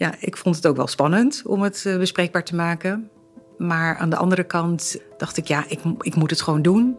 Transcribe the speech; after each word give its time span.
Ja, 0.00 0.14
ik 0.20 0.36
vond 0.36 0.56
het 0.56 0.66
ook 0.66 0.76
wel 0.76 0.86
spannend 0.86 1.42
om 1.46 1.62
het 1.62 1.86
eh, 1.86 1.96
bespreekbaar 1.96 2.44
te 2.44 2.54
maken. 2.54 3.10
Maar 3.58 3.96
aan 3.96 4.10
de 4.10 4.16
andere 4.16 4.44
kant 4.44 5.00
dacht 5.18 5.36
ik, 5.36 5.48
ja, 5.48 5.64
ik, 5.68 5.80
ik 6.00 6.14
moet 6.14 6.30
het 6.30 6.42
gewoon 6.42 6.62
doen. 6.62 6.96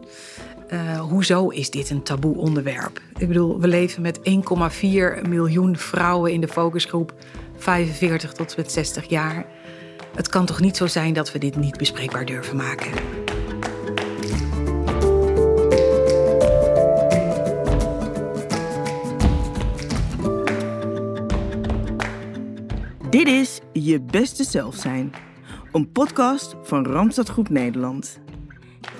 Uh, 0.72 1.00
hoezo 1.00 1.48
is 1.48 1.70
dit 1.70 1.90
een 1.90 2.02
taboe 2.02 2.36
onderwerp? 2.36 3.00
Ik 3.18 3.28
bedoel, 3.28 3.60
we 3.60 3.68
leven 3.68 4.02
met 4.02 4.18
1,4 4.18 5.28
miljoen 5.28 5.76
vrouwen 5.76 6.32
in 6.32 6.40
de 6.40 6.48
focusgroep 6.48 7.14
45 7.56 8.32
tot 8.32 8.56
met 8.56 8.72
60 8.72 9.08
jaar. 9.08 9.46
Het 10.14 10.28
kan 10.28 10.46
toch 10.46 10.60
niet 10.60 10.76
zo 10.76 10.86
zijn 10.86 11.12
dat 11.12 11.32
we 11.32 11.38
dit 11.38 11.56
niet 11.56 11.76
bespreekbaar 11.76 12.24
durven 12.24 12.56
maken? 12.56 12.90
Dit 23.22 23.34
is 23.34 23.60
Je 23.72 24.00
Beste 24.00 24.44
Zelf 24.44 24.74
Zijn, 24.74 25.12
een 25.72 25.92
podcast 25.92 26.54
van 26.62 26.86
Randstad 26.86 27.28
Groep 27.28 27.48
Nederland. 27.48 28.20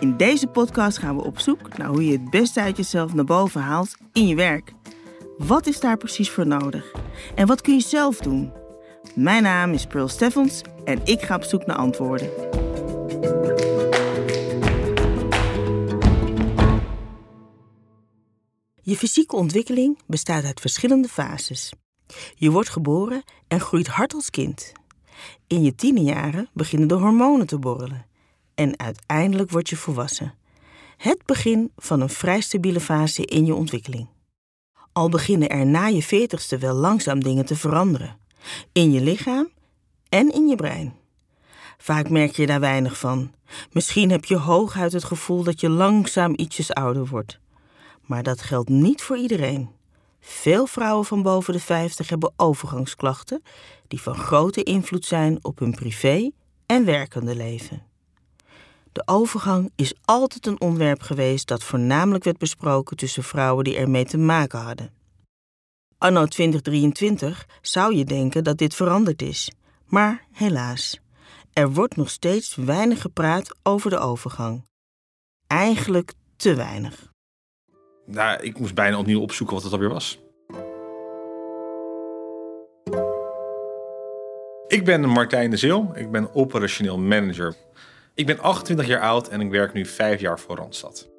In 0.00 0.16
deze 0.16 0.46
podcast 0.46 0.98
gaan 0.98 1.16
we 1.16 1.24
op 1.24 1.38
zoek 1.38 1.76
naar 1.76 1.88
hoe 1.88 2.06
je 2.06 2.12
het 2.12 2.30
beste 2.30 2.60
uit 2.60 2.76
jezelf 2.76 3.14
naar 3.14 3.24
boven 3.24 3.60
haalt 3.60 3.96
in 4.12 4.26
je 4.26 4.34
werk. 4.34 4.72
Wat 5.38 5.66
is 5.66 5.80
daar 5.80 5.96
precies 5.96 6.30
voor 6.30 6.46
nodig? 6.46 6.92
En 7.34 7.46
wat 7.46 7.60
kun 7.60 7.74
je 7.74 7.80
zelf 7.80 8.18
doen? 8.18 8.52
Mijn 9.14 9.42
naam 9.42 9.72
is 9.72 9.86
Pearl 9.86 10.08
Steffens 10.08 10.62
en 10.84 11.00
ik 11.04 11.22
ga 11.22 11.36
op 11.36 11.42
zoek 11.42 11.66
naar 11.66 11.76
antwoorden. 11.76 12.30
Je 18.82 18.96
fysieke 18.96 19.36
ontwikkeling 19.36 19.98
bestaat 20.06 20.44
uit 20.44 20.60
verschillende 20.60 21.08
fases. 21.08 21.72
Je 22.34 22.50
wordt 22.50 22.68
geboren 22.68 23.22
en 23.48 23.60
groeit 23.60 23.86
hard 23.86 24.14
als 24.14 24.30
kind. 24.30 24.72
In 25.46 25.62
je 25.62 25.74
tienerjaren 25.74 26.48
beginnen 26.52 26.88
de 26.88 26.94
hormonen 26.94 27.46
te 27.46 27.58
borrelen. 27.58 28.06
En 28.54 28.78
uiteindelijk 28.78 29.50
word 29.50 29.68
je 29.68 29.76
volwassen. 29.76 30.34
Het 30.96 31.26
begin 31.26 31.72
van 31.76 32.00
een 32.00 32.08
vrij 32.08 32.40
stabiele 32.40 32.80
fase 32.80 33.24
in 33.24 33.46
je 33.46 33.54
ontwikkeling. 33.54 34.08
Al 34.92 35.08
beginnen 35.08 35.48
er 35.48 35.66
na 35.66 35.86
je 35.86 36.02
veertigste 36.02 36.58
wel 36.58 36.74
langzaam 36.74 37.20
dingen 37.20 37.44
te 37.44 37.56
veranderen. 37.56 38.16
In 38.72 38.92
je 38.92 39.00
lichaam 39.00 39.48
en 40.08 40.32
in 40.32 40.48
je 40.48 40.56
brein. 40.56 40.94
Vaak 41.78 42.10
merk 42.10 42.36
je 42.36 42.46
daar 42.46 42.60
weinig 42.60 42.98
van. 42.98 43.32
Misschien 43.72 44.10
heb 44.10 44.24
je 44.24 44.36
hooguit 44.36 44.92
het 44.92 45.04
gevoel 45.04 45.42
dat 45.42 45.60
je 45.60 45.68
langzaam 45.68 46.32
ietsjes 46.36 46.72
ouder 46.72 47.06
wordt. 47.06 47.38
Maar 48.02 48.22
dat 48.22 48.42
geldt 48.42 48.68
niet 48.68 49.02
voor 49.02 49.16
iedereen. 49.16 49.70
Veel 50.24 50.66
vrouwen 50.66 51.04
van 51.04 51.22
boven 51.22 51.52
de 51.52 51.60
50 51.60 52.08
hebben 52.08 52.32
overgangsklachten 52.36 53.42
die 53.88 54.00
van 54.00 54.14
grote 54.14 54.62
invloed 54.62 55.04
zijn 55.04 55.44
op 55.44 55.58
hun 55.58 55.74
privé 55.74 56.30
en 56.66 56.84
werkende 56.84 57.36
leven. 57.36 57.82
De 58.92 59.02
overgang 59.04 59.70
is 59.76 59.94
altijd 60.04 60.46
een 60.46 60.60
onderwerp 60.60 61.02
geweest 61.02 61.48
dat 61.48 61.64
voornamelijk 61.64 62.24
werd 62.24 62.38
besproken 62.38 62.96
tussen 62.96 63.22
vrouwen 63.22 63.64
die 63.64 63.76
ermee 63.76 64.04
te 64.04 64.18
maken 64.18 64.60
hadden. 64.60 64.92
Anno 65.98 66.26
2023 66.26 67.46
zou 67.62 67.94
je 67.94 68.04
denken 68.04 68.44
dat 68.44 68.58
dit 68.58 68.74
veranderd 68.74 69.22
is, 69.22 69.50
maar 69.86 70.24
helaas. 70.32 71.00
Er 71.52 71.72
wordt 71.72 71.96
nog 71.96 72.10
steeds 72.10 72.54
weinig 72.54 73.00
gepraat 73.00 73.56
over 73.62 73.90
de 73.90 73.98
overgang. 73.98 74.64
Eigenlijk 75.46 76.12
te 76.36 76.54
weinig. 76.54 77.11
Nou, 78.06 78.42
ik 78.42 78.58
moest 78.58 78.74
bijna 78.74 78.98
opnieuw 78.98 79.20
opzoeken 79.20 79.54
wat 79.54 79.64
het 79.64 79.72
alweer 79.72 79.88
was. 79.88 80.20
Ik 84.66 84.84
ben 84.84 85.08
Martijn 85.08 85.50
de 85.50 85.56
Zeel. 85.56 85.90
Ik 85.94 86.10
ben 86.10 86.34
operationeel 86.34 86.98
manager. 86.98 87.54
Ik 88.14 88.26
ben 88.26 88.40
28 88.40 88.86
jaar 88.86 89.00
oud 89.00 89.28
en 89.28 89.40
ik 89.40 89.50
werk 89.50 89.72
nu 89.72 89.86
5 89.86 90.20
jaar 90.20 90.40
voor 90.40 90.56
Randstad. 90.56 91.10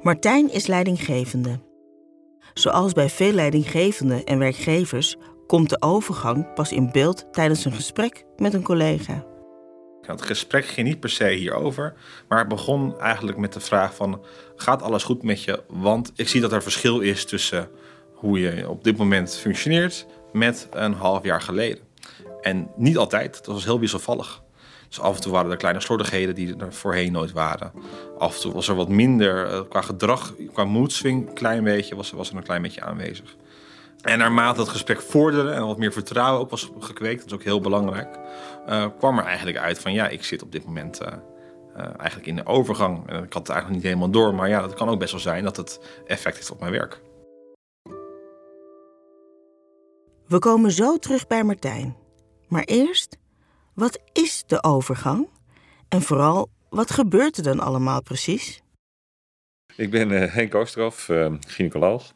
Martijn 0.00 0.52
is 0.52 0.66
leidinggevende. 0.66 1.60
Zoals 2.54 2.92
bij 2.92 3.08
veel 3.08 3.32
leidinggevenden 3.32 4.24
en 4.24 4.38
werkgevers 4.38 5.16
komt 5.46 5.70
de 5.70 5.82
overgang 5.82 6.54
pas 6.54 6.72
in 6.72 6.92
beeld 6.92 7.32
tijdens 7.32 7.64
een 7.64 7.72
gesprek 7.72 8.24
met 8.36 8.54
een 8.54 8.62
collega. 8.62 9.26
Het 10.16 10.26
gesprek 10.26 10.66
ging 10.66 10.88
niet 10.88 11.00
per 11.00 11.10
se 11.10 11.28
hierover, 11.28 11.94
maar 12.28 12.38
het 12.38 12.48
begon 12.48 13.00
eigenlijk 13.00 13.38
met 13.38 13.52
de 13.52 13.60
vraag 13.60 13.94
van... 13.94 14.24
gaat 14.56 14.82
alles 14.82 15.02
goed 15.02 15.22
met 15.22 15.42
je? 15.42 15.62
Want 15.68 16.12
ik 16.14 16.28
zie 16.28 16.40
dat 16.40 16.52
er 16.52 16.62
verschil 16.62 17.00
is 17.00 17.24
tussen 17.24 17.70
hoe 18.14 18.40
je 18.40 18.68
op 18.68 18.84
dit 18.84 18.96
moment 18.96 19.36
functioneert 19.36 20.06
met 20.32 20.68
een 20.70 20.92
half 20.92 21.24
jaar 21.24 21.40
geleden. 21.40 21.82
En 22.40 22.70
niet 22.76 22.96
altijd, 22.96 23.44
dat 23.44 23.54
was 23.54 23.64
heel 23.64 23.80
wisselvallig. 23.80 24.42
Dus 24.88 25.00
af 25.00 25.14
en 25.14 25.20
toe 25.20 25.32
waren 25.32 25.50
er 25.50 25.56
kleine 25.56 25.80
slordigheden 25.80 26.34
die 26.34 26.56
er 26.56 26.72
voorheen 26.72 27.12
nooit 27.12 27.32
waren. 27.32 27.72
Af 28.18 28.34
en 28.34 28.40
toe 28.40 28.52
was 28.52 28.68
er 28.68 28.74
wat 28.74 28.88
minder 28.88 29.46
eh, 29.46 29.60
qua 29.68 29.80
gedrag, 29.80 30.34
qua 30.52 30.64
moedswing, 30.64 31.28
een 31.28 31.34
klein 31.34 31.64
beetje, 31.64 31.96
was, 31.96 32.10
was 32.10 32.30
er 32.30 32.36
een 32.36 32.42
klein 32.42 32.62
beetje 32.62 32.82
aanwezig. 32.82 33.36
En 34.00 34.18
naarmate 34.18 34.60
het 34.60 34.68
gesprek 34.68 35.00
vorderde 35.00 35.50
en 35.50 35.66
wat 35.66 35.78
meer 35.78 35.92
vertrouwen 35.92 36.40
ook 36.40 36.50
was 36.50 36.70
gekweekt, 36.78 37.18
dat 37.18 37.26
is 37.26 37.34
ook 37.34 37.42
heel 37.42 37.60
belangrijk, 37.60 38.18
uh, 38.68 38.86
kwam 38.98 39.18
er 39.18 39.24
eigenlijk 39.24 39.56
uit 39.56 39.78
van 39.78 39.92
ja, 39.92 40.08
ik 40.08 40.24
zit 40.24 40.42
op 40.42 40.52
dit 40.52 40.64
moment 40.64 41.02
uh, 41.02 41.08
uh, 41.76 41.84
eigenlijk 41.98 42.26
in 42.26 42.36
de 42.36 42.46
overgang. 42.46 43.08
En 43.08 43.24
ik 43.24 43.32
had 43.32 43.42
het 43.42 43.48
eigenlijk 43.48 43.70
niet 43.70 43.82
helemaal 43.82 44.10
door, 44.10 44.34
maar 44.34 44.48
ja, 44.48 44.60
dat 44.60 44.74
kan 44.74 44.88
ook 44.88 44.98
best 44.98 45.12
wel 45.12 45.20
zijn 45.20 45.44
dat 45.44 45.56
het 45.56 45.80
effect 46.06 46.36
heeft 46.36 46.50
op 46.50 46.60
mijn 46.60 46.72
werk. 46.72 47.00
We 50.26 50.38
komen 50.38 50.70
zo 50.70 50.96
terug 50.96 51.26
bij 51.26 51.44
Martijn. 51.44 51.96
Maar 52.48 52.64
eerst, 52.64 53.18
wat 53.74 53.98
is 54.12 54.44
de 54.46 54.62
overgang? 54.62 55.28
En 55.88 56.02
vooral, 56.02 56.50
wat 56.68 56.90
gebeurt 56.90 57.36
er 57.36 57.42
dan 57.42 57.60
allemaal 57.60 58.02
precies? 58.02 58.62
Ik 59.76 59.90
ben 59.90 60.10
uh, 60.10 60.34
Henk 60.34 60.54
Oosterhoff, 60.54 61.08
uh, 61.08 61.34
gynaecoloog. 61.40 62.12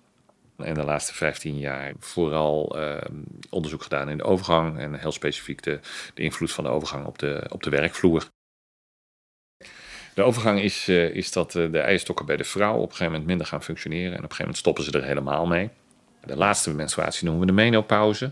En 0.64 0.74
de 0.74 0.84
laatste 0.84 1.14
15 1.14 1.58
jaar 1.58 1.92
vooral 1.98 2.78
uh, 2.78 2.96
onderzoek 3.50 3.82
gedaan 3.82 4.08
in 4.08 4.16
de 4.16 4.24
overgang. 4.24 4.78
En 4.78 4.94
heel 4.94 5.12
specifiek 5.12 5.62
de, 5.62 5.80
de 6.14 6.22
invloed 6.22 6.52
van 6.52 6.64
de 6.64 6.70
overgang 6.70 7.06
op 7.06 7.18
de, 7.18 7.46
op 7.48 7.62
de 7.62 7.70
werkvloer. 7.70 8.30
De 10.14 10.22
overgang 10.22 10.60
is, 10.60 10.88
is 10.88 11.32
dat 11.32 11.52
de 11.52 11.78
eierstokken 11.78 12.26
bij 12.26 12.36
de 12.36 12.44
vrouw 12.44 12.74
op 12.74 12.82
een 12.82 12.88
gegeven 12.88 13.06
moment 13.06 13.26
minder 13.26 13.46
gaan 13.46 13.62
functioneren. 13.62 14.10
En 14.10 14.24
op 14.24 14.30
een 14.30 14.36
gegeven 14.36 14.44
moment 14.44 14.58
stoppen 14.58 14.84
ze 14.84 14.92
er 14.92 15.04
helemaal 15.04 15.46
mee. 15.46 15.70
De 16.24 16.36
laatste 16.36 16.74
menstruatie 16.74 17.24
noemen 17.24 17.46
we 17.46 17.52
de 17.54 17.60
menopauze. 17.62 18.30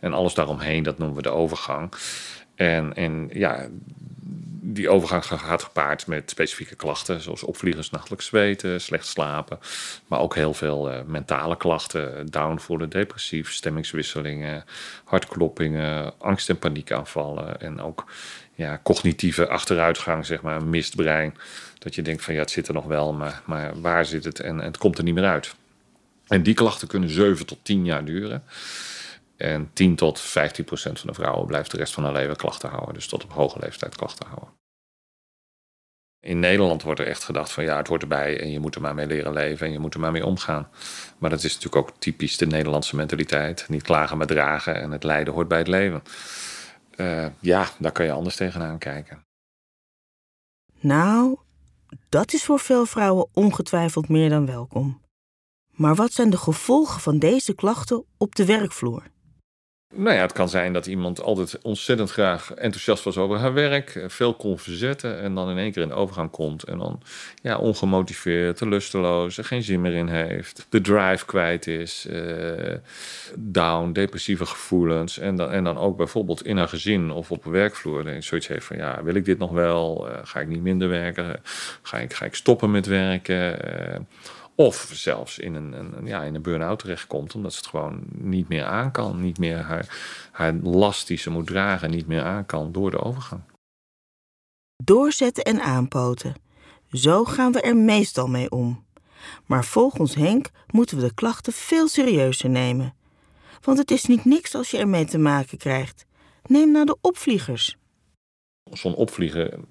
En 0.00 0.12
alles 0.12 0.34
daaromheen, 0.34 0.82
dat 0.82 0.98
noemen 0.98 1.16
we 1.16 1.22
de 1.22 1.30
overgang. 1.30 1.92
En, 2.54 2.94
en 2.94 3.28
ja, 3.32 3.68
die 4.66 4.88
overgang 4.88 5.24
gaat 5.24 5.62
gepaard 5.62 6.06
met 6.06 6.30
specifieke 6.30 6.74
klachten, 6.74 7.20
zoals 7.20 7.42
opvliegers, 7.42 7.90
nachtelijk 7.90 8.22
zweten, 8.22 8.80
slecht 8.80 9.06
slapen. 9.06 9.58
Maar 10.06 10.20
ook 10.20 10.34
heel 10.34 10.54
veel 10.54 10.92
uh, 10.92 10.98
mentale 11.06 11.56
klachten, 11.56 12.26
downvoelen, 12.30 12.90
depressief, 12.90 13.52
stemmingswisselingen, 13.52 14.64
hartkloppingen, 15.04 16.12
angst- 16.18 16.48
en 16.48 16.58
paniekaanvallen. 16.58 17.60
En 17.60 17.80
ook 17.80 18.04
ja, 18.54 18.80
cognitieve 18.82 19.48
achteruitgang, 19.48 20.26
zeg 20.26 20.42
maar, 20.42 20.64
mistbrein. 20.64 21.36
Dat 21.78 21.94
je 21.94 22.02
denkt 22.02 22.24
van 22.24 22.34
ja, 22.34 22.40
het 22.40 22.50
zit 22.50 22.68
er 22.68 22.74
nog 22.74 22.86
wel, 22.86 23.12
maar, 23.12 23.42
maar 23.44 23.80
waar 23.80 24.04
zit 24.04 24.24
het 24.24 24.40
en, 24.40 24.60
en 24.60 24.66
het 24.66 24.78
komt 24.78 24.98
er 24.98 25.04
niet 25.04 25.14
meer 25.14 25.24
uit. 25.24 25.54
En 26.26 26.42
die 26.42 26.54
klachten 26.54 26.88
kunnen 26.88 27.08
7 27.08 27.46
tot 27.46 27.58
10 27.62 27.84
jaar 27.84 28.04
duren. 28.04 28.42
En 29.36 29.70
10 29.72 29.96
tot 29.96 30.20
15 30.20 30.64
procent 30.64 31.00
van 31.00 31.08
de 31.08 31.14
vrouwen 31.14 31.46
blijft 31.46 31.70
de 31.70 31.76
rest 31.76 31.94
van 31.94 32.04
haar 32.04 32.12
leven 32.12 32.36
klachten 32.36 32.68
houden. 32.68 32.94
Dus 32.94 33.06
tot 33.06 33.24
op 33.24 33.32
hoge 33.32 33.58
leeftijd 33.58 33.96
klachten 33.96 34.26
houden. 34.26 34.52
In 36.20 36.38
Nederland 36.38 36.82
wordt 36.82 37.00
er 37.00 37.06
echt 37.06 37.24
gedacht 37.24 37.52
van 37.52 37.64
ja, 37.64 37.76
het 37.76 37.88
hoort 37.88 38.02
erbij 38.02 38.40
en 38.40 38.50
je 38.50 38.60
moet 38.60 38.74
er 38.74 38.80
maar 38.80 38.94
mee 38.94 39.06
leren 39.06 39.32
leven 39.32 39.66
en 39.66 39.72
je 39.72 39.78
moet 39.78 39.94
er 39.94 40.00
maar 40.00 40.12
mee 40.12 40.26
omgaan. 40.26 40.68
Maar 41.18 41.30
dat 41.30 41.42
is 41.42 41.54
natuurlijk 41.54 41.88
ook 41.88 41.96
typisch 41.98 42.36
de 42.36 42.46
Nederlandse 42.46 42.96
mentaliteit. 42.96 43.68
Niet 43.68 43.82
klagen, 43.82 44.18
maar 44.18 44.26
dragen 44.26 44.80
en 44.80 44.90
het 44.90 45.04
lijden 45.04 45.34
hoort 45.34 45.48
bij 45.48 45.58
het 45.58 45.68
leven. 45.68 46.02
Uh, 46.96 47.26
ja, 47.40 47.68
daar 47.78 47.92
kan 47.92 48.04
je 48.04 48.12
anders 48.12 48.36
tegenaan 48.36 48.78
kijken. 48.78 49.24
Nou, 50.80 51.38
dat 52.08 52.32
is 52.32 52.44
voor 52.44 52.58
veel 52.58 52.86
vrouwen 52.86 53.28
ongetwijfeld 53.32 54.08
meer 54.08 54.28
dan 54.28 54.46
welkom. 54.46 55.00
Maar 55.70 55.94
wat 55.94 56.12
zijn 56.12 56.30
de 56.30 56.36
gevolgen 56.36 57.00
van 57.00 57.18
deze 57.18 57.54
klachten 57.54 58.04
op 58.16 58.34
de 58.34 58.44
werkvloer? 58.44 59.02
Nou 59.96 60.14
ja, 60.14 60.20
het 60.20 60.32
kan 60.32 60.48
zijn 60.48 60.72
dat 60.72 60.86
iemand 60.86 61.22
altijd 61.22 61.58
ontzettend 61.62 62.10
graag 62.10 62.54
enthousiast 62.54 63.04
was 63.04 63.16
over 63.16 63.38
haar 63.38 63.54
werk, 63.54 63.94
eh, 63.94 64.08
veel 64.08 64.34
kon 64.34 64.58
verzetten 64.58 65.20
en 65.20 65.34
dan 65.34 65.50
in 65.50 65.58
één 65.58 65.72
keer 65.72 65.82
in 65.82 65.88
de 65.88 65.94
overgang 65.94 66.30
komt 66.30 66.62
en 66.62 66.78
dan 66.78 67.00
ja, 67.42 67.58
ongemotiveerd, 67.58 68.60
lusteloos, 68.60 69.38
er 69.38 69.44
geen 69.44 69.62
zin 69.62 69.80
meer 69.80 69.94
in 69.94 70.08
heeft, 70.08 70.66
de 70.68 70.80
drive 70.80 71.26
kwijt 71.26 71.66
is, 71.66 72.06
uh, 72.10 72.74
down, 73.36 73.92
depressieve 73.92 74.46
gevoelens 74.46 75.18
en 75.18 75.36
dan, 75.36 75.50
en 75.50 75.64
dan 75.64 75.78
ook 75.78 75.96
bijvoorbeeld 75.96 76.46
in 76.46 76.56
haar 76.56 76.68
gezin 76.68 77.10
of 77.10 77.30
op 77.30 77.44
een 77.44 77.52
werkvloer 77.52 78.16
zoiets 78.18 78.48
heeft 78.48 78.66
van 78.66 78.76
ja, 78.76 79.02
wil 79.02 79.14
ik 79.14 79.24
dit 79.24 79.38
nog 79.38 79.50
wel, 79.50 80.08
uh, 80.08 80.18
ga 80.22 80.40
ik 80.40 80.48
niet 80.48 80.62
minder 80.62 80.88
werken, 80.88 81.40
ga 81.82 81.98
ik, 81.98 82.14
ga 82.14 82.24
ik 82.24 82.34
stoppen 82.34 82.70
met 82.70 82.86
werken 82.86 83.58
Of 84.56 84.90
zelfs 84.92 85.38
in 85.38 85.54
een, 85.54 85.72
een, 85.72 86.06
ja, 86.06 86.22
in 86.22 86.34
een 86.34 86.42
burn-out 86.42 86.78
terechtkomt, 86.78 87.34
omdat 87.34 87.52
ze 87.52 87.58
het 87.58 87.66
gewoon 87.66 88.02
niet 88.10 88.48
meer 88.48 88.64
aan 88.64 88.90
kan. 88.92 89.20
Niet 89.20 89.38
meer 89.38 89.58
haar, 89.58 89.98
haar 90.32 90.52
last 90.52 91.06
die 91.06 91.18
ze 91.18 91.30
moet 91.30 91.46
dragen, 91.46 91.90
niet 91.90 92.06
meer 92.06 92.22
aan 92.22 92.46
kan 92.46 92.72
door 92.72 92.90
de 92.90 92.98
overgang. 92.98 93.42
Doorzetten 94.76 95.44
en 95.44 95.60
aanpoten. 95.60 96.34
Zo 96.90 97.24
gaan 97.24 97.52
we 97.52 97.60
er 97.60 97.76
meestal 97.76 98.26
mee 98.26 98.50
om. 98.50 98.84
Maar 99.46 99.64
volgens 99.64 100.14
Henk 100.14 100.50
moeten 100.70 100.96
we 100.96 101.06
de 101.06 101.14
klachten 101.14 101.52
veel 101.52 101.88
serieuzer 101.88 102.50
nemen. 102.50 102.94
Want 103.60 103.78
het 103.78 103.90
is 103.90 104.04
niet 104.04 104.24
niks 104.24 104.54
als 104.54 104.70
je 104.70 104.78
ermee 104.78 105.04
te 105.04 105.18
maken 105.18 105.58
krijgt. 105.58 106.06
Neem 106.46 106.72
nou 106.72 106.86
de 106.86 106.96
opvliegers. 107.00 107.76
Zo'n 108.72 108.94
opvliegen 108.94 109.64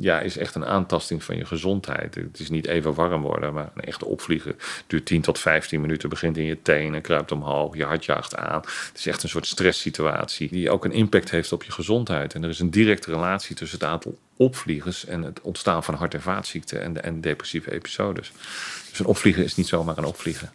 ja, 0.00 0.20
is 0.20 0.36
echt 0.36 0.54
een 0.54 0.66
aantasting 0.66 1.24
van 1.24 1.36
je 1.36 1.44
gezondheid. 1.44 2.14
Het 2.14 2.40
is 2.40 2.50
niet 2.50 2.66
even 2.66 2.94
warm 2.94 3.22
worden, 3.22 3.52
maar 3.52 3.70
een 3.74 3.84
echte 3.84 4.04
opvliegen 4.04 4.56
duurt 4.86 5.06
10 5.06 5.20
tot 5.20 5.38
15 5.38 5.80
minuten. 5.80 6.08
Begint 6.08 6.36
in 6.36 6.44
je 6.44 6.62
tenen, 6.62 7.00
kruipt 7.02 7.32
omhoog, 7.32 7.76
je 7.76 7.84
hart 7.84 8.04
jaagt 8.04 8.36
aan. 8.36 8.60
Het 8.60 8.92
is 8.94 9.06
echt 9.06 9.22
een 9.22 9.28
soort 9.28 9.46
stresssituatie 9.46 10.48
die 10.48 10.70
ook 10.70 10.84
een 10.84 10.92
impact 10.92 11.30
heeft 11.30 11.52
op 11.52 11.62
je 11.62 11.72
gezondheid. 11.72 12.34
En 12.34 12.42
er 12.42 12.50
is 12.50 12.60
een 12.60 12.70
directe 12.70 13.10
relatie 13.10 13.56
tussen 13.56 13.78
het 13.78 13.88
aantal 13.88 14.18
opvliegers 14.36 15.04
en 15.06 15.22
het 15.22 15.40
ontstaan 15.40 15.84
van 15.84 15.94
hart- 15.94 16.14
en 16.14 16.22
vaatziekten 16.22 16.82
en, 16.82 17.02
en 17.02 17.20
depressieve 17.20 17.72
episodes. 17.72 18.32
Dus 18.90 18.98
een 18.98 19.06
opvliegen 19.06 19.44
is 19.44 19.56
niet 19.56 19.68
zomaar 19.68 19.98
een 19.98 20.04
opvliegen 20.04 20.50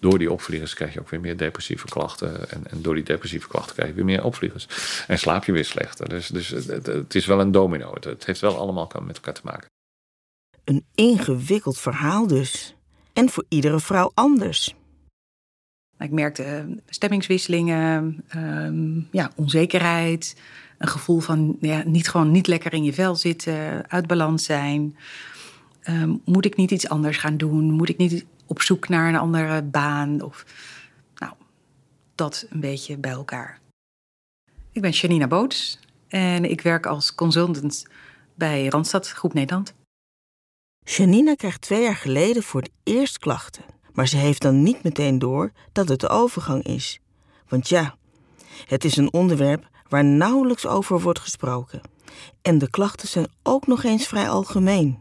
door 0.00 0.18
die 0.18 0.32
opvliegers 0.32 0.74
krijg 0.74 0.94
je 0.94 1.00
ook 1.00 1.10
weer 1.10 1.20
meer 1.20 1.36
depressieve 1.36 1.86
klachten. 1.86 2.50
En, 2.50 2.70
en 2.70 2.82
door 2.82 2.94
die 2.94 3.04
depressieve 3.04 3.48
klachten 3.48 3.74
krijg 3.74 3.88
je 3.88 3.94
weer 3.94 4.04
meer 4.04 4.24
opvliegers. 4.24 4.68
En 5.06 5.18
slaap 5.18 5.44
je 5.44 5.52
weer 5.52 5.64
slechter. 5.64 6.08
Dus, 6.08 6.28
dus 6.28 6.48
het, 6.48 6.86
het 6.86 7.14
is 7.14 7.26
wel 7.26 7.40
een 7.40 7.52
domino. 7.52 7.94
Het, 7.94 8.04
het 8.04 8.26
heeft 8.26 8.40
wel 8.40 8.58
allemaal 8.58 8.90
met 9.02 9.16
elkaar 9.16 9.34
te 9.34 9.40
maken. 9.44 9.68
Een 10.64 10.84
ingewikkeld 10.94 11.78
verhaal 11.78 12.26
dus. 12.26 12.74
En 13.12 13.28
voor 13.28 13.44
iedere 13.48 13.80
vrouw 13.80 14.10
anders. 14.14 14.74
Ik 15.98 16.10
merkte 16.10 16.42
eh, 16.42 16.64
stemmingswisselingen, 16.88 18.24
ehm, 18.28 19.00
ja, 19.10 19.30
onzekerheid, 19.36 20.36
een 20.78 20.88
gevoel 20.88 21.20
van 21.20 21.56
ja, 21.60 21.82
niet 21.86 22.08
gewoon 22.08 22.30
niet 22.30 22.46
lekker 22.46 22.72
in 22.72 22.84
je 22.84 22.92
vel 22.92 23.16
zitten, 23.16 23.90
uit 23.90 24.06
balans 24.06 24.44
zijn. 24.44 24.96
Ehm, 25.82 26.14
moet 26.24 26.44
ik 26.44 26.56
niet 26.56 26.70
iets 26.70 26.88
anders 26.88 27.16
gaan 27.16 27.36
doen? 27.36 27.70
Moet 27.70 27.88
ik 27.88 27.96
niet 27.96 28.24
op 28.46 28.62
zoek 28.62 28.88
naar 28.88 29.08
een 29.08 29.16
andere 29.16 29.62
baan. 29.62 30.20
Of, 30.22 30.44
nou, 31.14 31.32
dat 32.14 32.46
een 32.50 32.60
beetje 32.60 32.98
bij 32.98 33.10
elkaar. 33.12 33.60
Ik 34.72 34.82
ben 34.82 34.90
Janina 34.90 35.26
Boots 35.26 35.78
en 36.08 36.44
ik 36.44 36.60
werk 36.60 36.86
als 36.86 37.14
consultant 37.14 37.86
bij 38.34 38.66
Randstad 38.66 39.08
Groep 39.08 39.32
Nederland. 39.34 39.74
Janina 40.84 41.34
krijgt 41.34 41.60
twee 41.60 41.82
jaar 41.82 41.96
geleden 41.96 42.42
voor 42.42 42.60
het 42.60 42.70
eerst 42.82 43.18
klachten. 43.18 43.64
Maar 43.96 44.08
ze 44.08 44.16
heeft 44.16 44.42
dan 44.42 44.62
niet 44.62 44.82
meteen 44.82 45.18
door 45.18 45.52
dat 45.72 45.88
het 45.88 46.00
de 46.00 46.08
overgang 46.08 46.62
is. 46.62 47.00
Want 47.48 47.68
ja, 47.68 47.96
het 48.66 48.84
is 48.84 48.96
een 48.96 49.12
onderwerp 49.12 49.68
waar 49.88 50.04
nauwelijks 50.04 50.66
over 50.66 51.00
wordt 51.00 51.18
gesproken. 51.18 51.80
En 52.42 52.58
de 52.58 52.70
klachten 52.70 53.08
zijn 53.08 53.28
ook 53.42 53.66
nog 53.66 53.84
eens 53.84 54.06
vrij 54.06 54.28
algemeen. 54.28 54.98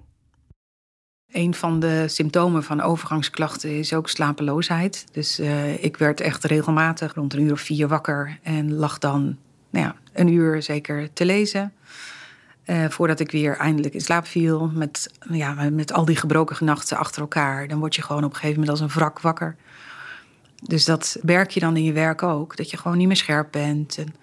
Een 1.35 1.53
van 1.53 1.79
de 1.79 2.07
symptomen 2.07 2.63
van 2.63 2.81
overgangsklachten 2.81 3.77
is 3.77 3.93
ook 3.93 4.09
slapeloosheid. 4.09 5.05
Dus 5.11 5.39
uh, 5.39 5.83
ik 5.83 5.97
werd 5.97 6.21
echt 6.21 6.43
regelmatig 6.43 7.13
rond 7.13 7.33
een 7.33 7.41
uur 7.41 7.51
of 7.51 7.59
vier 7.59 7.87
wakker 7.87 8.39
en 8.43 8.73
lag 8.73 8.97
dan 8.97 9.37
nou 9.69 9.85
ja, 9.85 9.95
een 10.13 10.27
uur 10.27 10.61
zeker 10.63 11.13
te 11.13 11.25
lezen. 11.25 11.73
Uh, 12.65 12.89
voordat 12.89 13.19
ik 13.19 13.31
weer 13.31 13.57
eindelijk 13.57 13.93
in 13.93 14.01
slaap 14.01 14.25
viel 14.27 14.71
met, 14.73 15.11
ja, 15.29 15.69
met 15.69 15.93
al 15.93 16.05
die 16.05 16.15
gebroken 16.15 16.65
nachten 16.65 16.97
achter 16.97 17.21
elkaar. 17.21 17.67
Dan 17.67 17.79
word 17.79 17.95
je 17.95 18.01
gewoon 18.01 18.23
op 18.23 18.29
een 18.29 18.35
gegeven 18.35 18.59
moment 18.59 18.79
als 18.79 18.79
een 18.79 18.99
wrak 18.99 19.19
wakker. 19.19 19.55
Dus 20.63 20.85
dat 20.85 21.17
werk 21.21 21.51
je 21.51 21.59
dan 21.59 21.77
in 21.77 21.83
je 21.83 21.93
werk 21.93 22.23
ook. 22.23 22.57
Dat 22.57 22.69
je 22.69 22.77
gewoon 22.77 22.97
niet 22.97 23.07
meer 23.07 23.15
scherp 23.15 23.51
bent. 23.51 23.97
En 23.97 24.15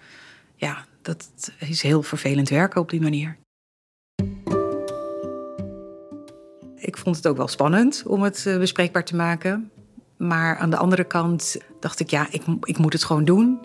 ja, 0.55 0.85
dat 1.01 1.27
is 1.59 1.81
heel 1.81 2.03
vervelend 2.03 2.49
werken 2.49 2.81
op 2.81 2.89
die 2.89 3.01
manier. 3.01 3.37
Ik 6.85 6.97
vond 6.97 7.15
het 7.15 7.27
ook 7.27 7.37
wel 7.37 7.47
spannend 7.47 8.03
om 8.05 8.21
het 8.21 8.45
eh, 8.45 8.57
bespreekbaar 8.57 9.05
te 9.05 9.15
maken. 9.15 9.71
Maar 10.17 10.57
aan 10.57 10.69
de 10.69 10.77
andere 10.77 11.03
kant 11.03 11.57
dacht 11.79 11.99
ik, 11.99 12.09
ja, 12.09 12.27
ik, 12.31 12.43
ik 12.61 12.77
moet 12.77 12.93
het 12.93 13.03
gewoon 13.03 13.25
doen. 13.25 13.59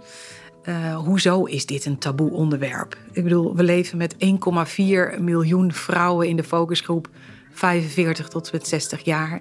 Uh, 0.65 0.97
hoezo 0.97 1.44
is 1.44 1.67
dit 1.67 1.85
een 1.85 1.99
taboe 1.99 2.31
onderwerp? 2.31 2.97
Ik 3.12 3.23
bedoel, 3.23 3.56
we 3.56 3.62
leven 3.62 3.99
met 3.99 4.15
1,4 4.15 5.20
miljoen 5.20 5.73
vrouwen 5.73 6.29
in 6.29 6.37
de 6.37 6.44
focusgroep 6.44 7.09
45 7.53 8.29
tot 8.29 8.53
met 8.53 8.67
60 8.67 9.05
jaar. 9.05 9.41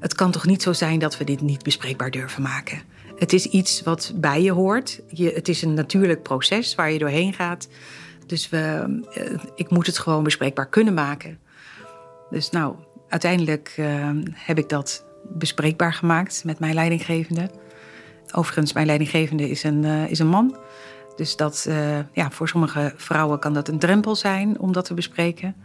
Het 0.00 0.14
kan 0.14 0.30
toch 0.30 0.46
niet 0.46 0.62
zo 0.62 0.72
zijn 0.72 0.98
dat 0.98 1.18
we 1.18 1.24
dit 1.24 1.40
niet 1.40 1.62
bespreekbaar 1.62 2.10
durven 2.10 2.42
maken? 2.42 2.82
Het 3.16 3.32
is 3.32 3.46
iets 3.46 3.82
wat 3.82 4.12
bij 4.14 4.42
je 4.42 4.52
hoort. 4.52 5.00
Je, 5.08 5.32
het 5.32 5.48
is 5.48 5.62
een 5.62 5.74
natuurlijk 5.74 6.22
proces 6.22 6.74
waar 6.74 6.92
je 6.92 6.98
doorheen 6.98 7.32
gaat. 7.32 7.68
Dus 8.26 8.48
we, 8.48 9.00
uh, 9.18 9.40
ik 9.54 9.70
moet 9.70 9.86
het 9.86 9.98
gewoon 9.98 10.22
bespreekbaar 10.22 10.68
kunnen 10.68 10.94
maken. 10.94 11.38
Dus 12.30 12.50
nou, 12.50 12.74
uiteindelijk 13.08 13.74
uh, 13.78 14.10
heb 14.34 14.58
ik 14.58 14.68
dat 14.68 15.04
bespreekbaar 15.28 15.92
gemaakt 15.92 16.44
met 16.44 16.58
mijn 16.58 16.74
leidinggevende. 16.74 17.50
Overigens, 18.34 18.72
mijn 18.72 18.86
leidinggevende 18.86 19.50
is 19.50 19.62
een, 19.62 19.82
uh, 19.82 20.10
is 20.10 20.18
een 20.18 20.28
man. 20.28 20.56
Dus 21.16 21.36
dat, 21.36 21.66
uh, 21.68 21.98
ja, 22.12 22.30
voor 22.30 22.48
sommige 22.48 22.92
vrouwen 22.96 23.38
kan 23.38 23.54
dat 23.54 23.68
een 23.68 23.78
drempel 23.78 24.16
zijn 24.16 24.58
om 24.58 24.72
dat 24.72 24.84
te 24.84 24.94
bespreken. 24.94 25.56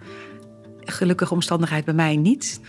Gelukkige 0.80 1.34
omstandigheid 1.34 1.86
bij 1.86 1.94
mij 1.94 2.16
niet. 2.16 2.60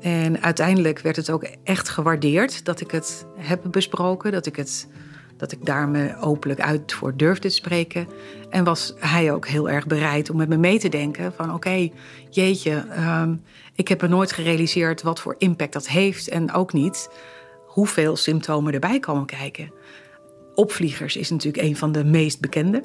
En 0.00 0.42
uiteindelijk 0.42 0.98
werd 0.98 1.16
het 1.16 1.30
ook 1.30 1.42
echt 1.64 1.88
gewaardeerd 1.88 2.64
dat 2.64 2.80
ik 2.80 2.90
het 2.90 3.26
heb 3.36 3.60
besproken. 3.70 4.32
Dat 4.32 4.46
ik, 4.46 4.56
het, 4.56 4.88
dat 5.38 5.52
ik 5.52 5.66
daar 5.66 5.88
me 5.88 6.16
openlijk 6.20 6.60
uit 6.60 6.92
voor 6.92 7.16
durfde 7.16 7.48
te 7.48 7.54
spreken. 7.54 8.08
En 8.50 8.64
was 8.64 8.94
hij 8.98 9.32
ook 9.32 9.46
heel 9.46 9.70
erg 9.70 9.86
bereid 9.86 10.30
om 10.30 10.36
met 10.36 10.48
me 10.48 10.56
mee 10.56 10.78
te 10.78 10.88
denken: 10.88 11.32
van 11.32 11.54
oké, 11.54 11.88
jeetje, 12.30 12.84
um, 12.98 13.42
ik 13.74 13.88
heb 13.88 14.02
er 14.02 14.08
nooit 14.08 14.32
gerealiseerd 14.32 15.02
wat 15.02 15.20
voor 15.20 15.34
impact 15.38 15.72
dat 15.72 15.88
heeft. 15.88 16.28
En 16.28 16.52
ook 16.52 16.72
niet 16.72 17.10
hoeveel 17.66 18.16
symptomen 18.16 18.72
erbij 18.72 19.00
komen 19.00 19.26
kijken. 19.26 19.72
Opvliegers 20.54 21.16
is 21.16 21.30
natuurlijk 21.30 21.62
een 21.62 21.76
van 21.76 21.92
de 21.92 22.04
meest 22.04 22.40
bekende. 22.40 22.82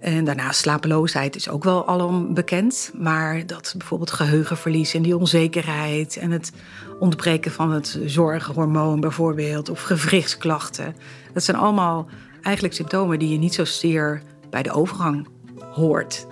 En 0.00 0.24
daarnaast 0.24 0.60
slapeloosheid 0.60 1.36
is 1.36 1.48
ook 1.48 1.64
wel 1.64 1.86
alom 1.86 2.34
bekend. 2.34 2.90
Maar 2.94 3.46
dat 3.46 3.74
bijvoorbeeld 3.76 4.10
geheugenverlies 4.10 4.94
en 4.94 5.02
die 5.02 5.16
onzekerheid... 5.16 6.16
en 6.16 6.30
het 6.30 6.52
ontbreken 6.98 7.50
van 7.50 7.72
het 7.72 7.98
zorghormoon 8.04 9.00
bijvoorbeeld... 9.00 9.68
of 9.68 9.82
gewrichtsklachten. 9.82 10.96
Dat 11.32 11.42
zijn 11.42 11.56
allemaal 11.56 12.08
eigenlijk 12.42 12.74
symptomen 12.74 13.18
die 13.18 13.28
je 13.28 13.38
niet 13.38 13.54
zozeer 13.54 14.22
bij 14.50 14.62
de 14.62 14.72
overgang 14.72 15.28
hoort. 15.72 16.26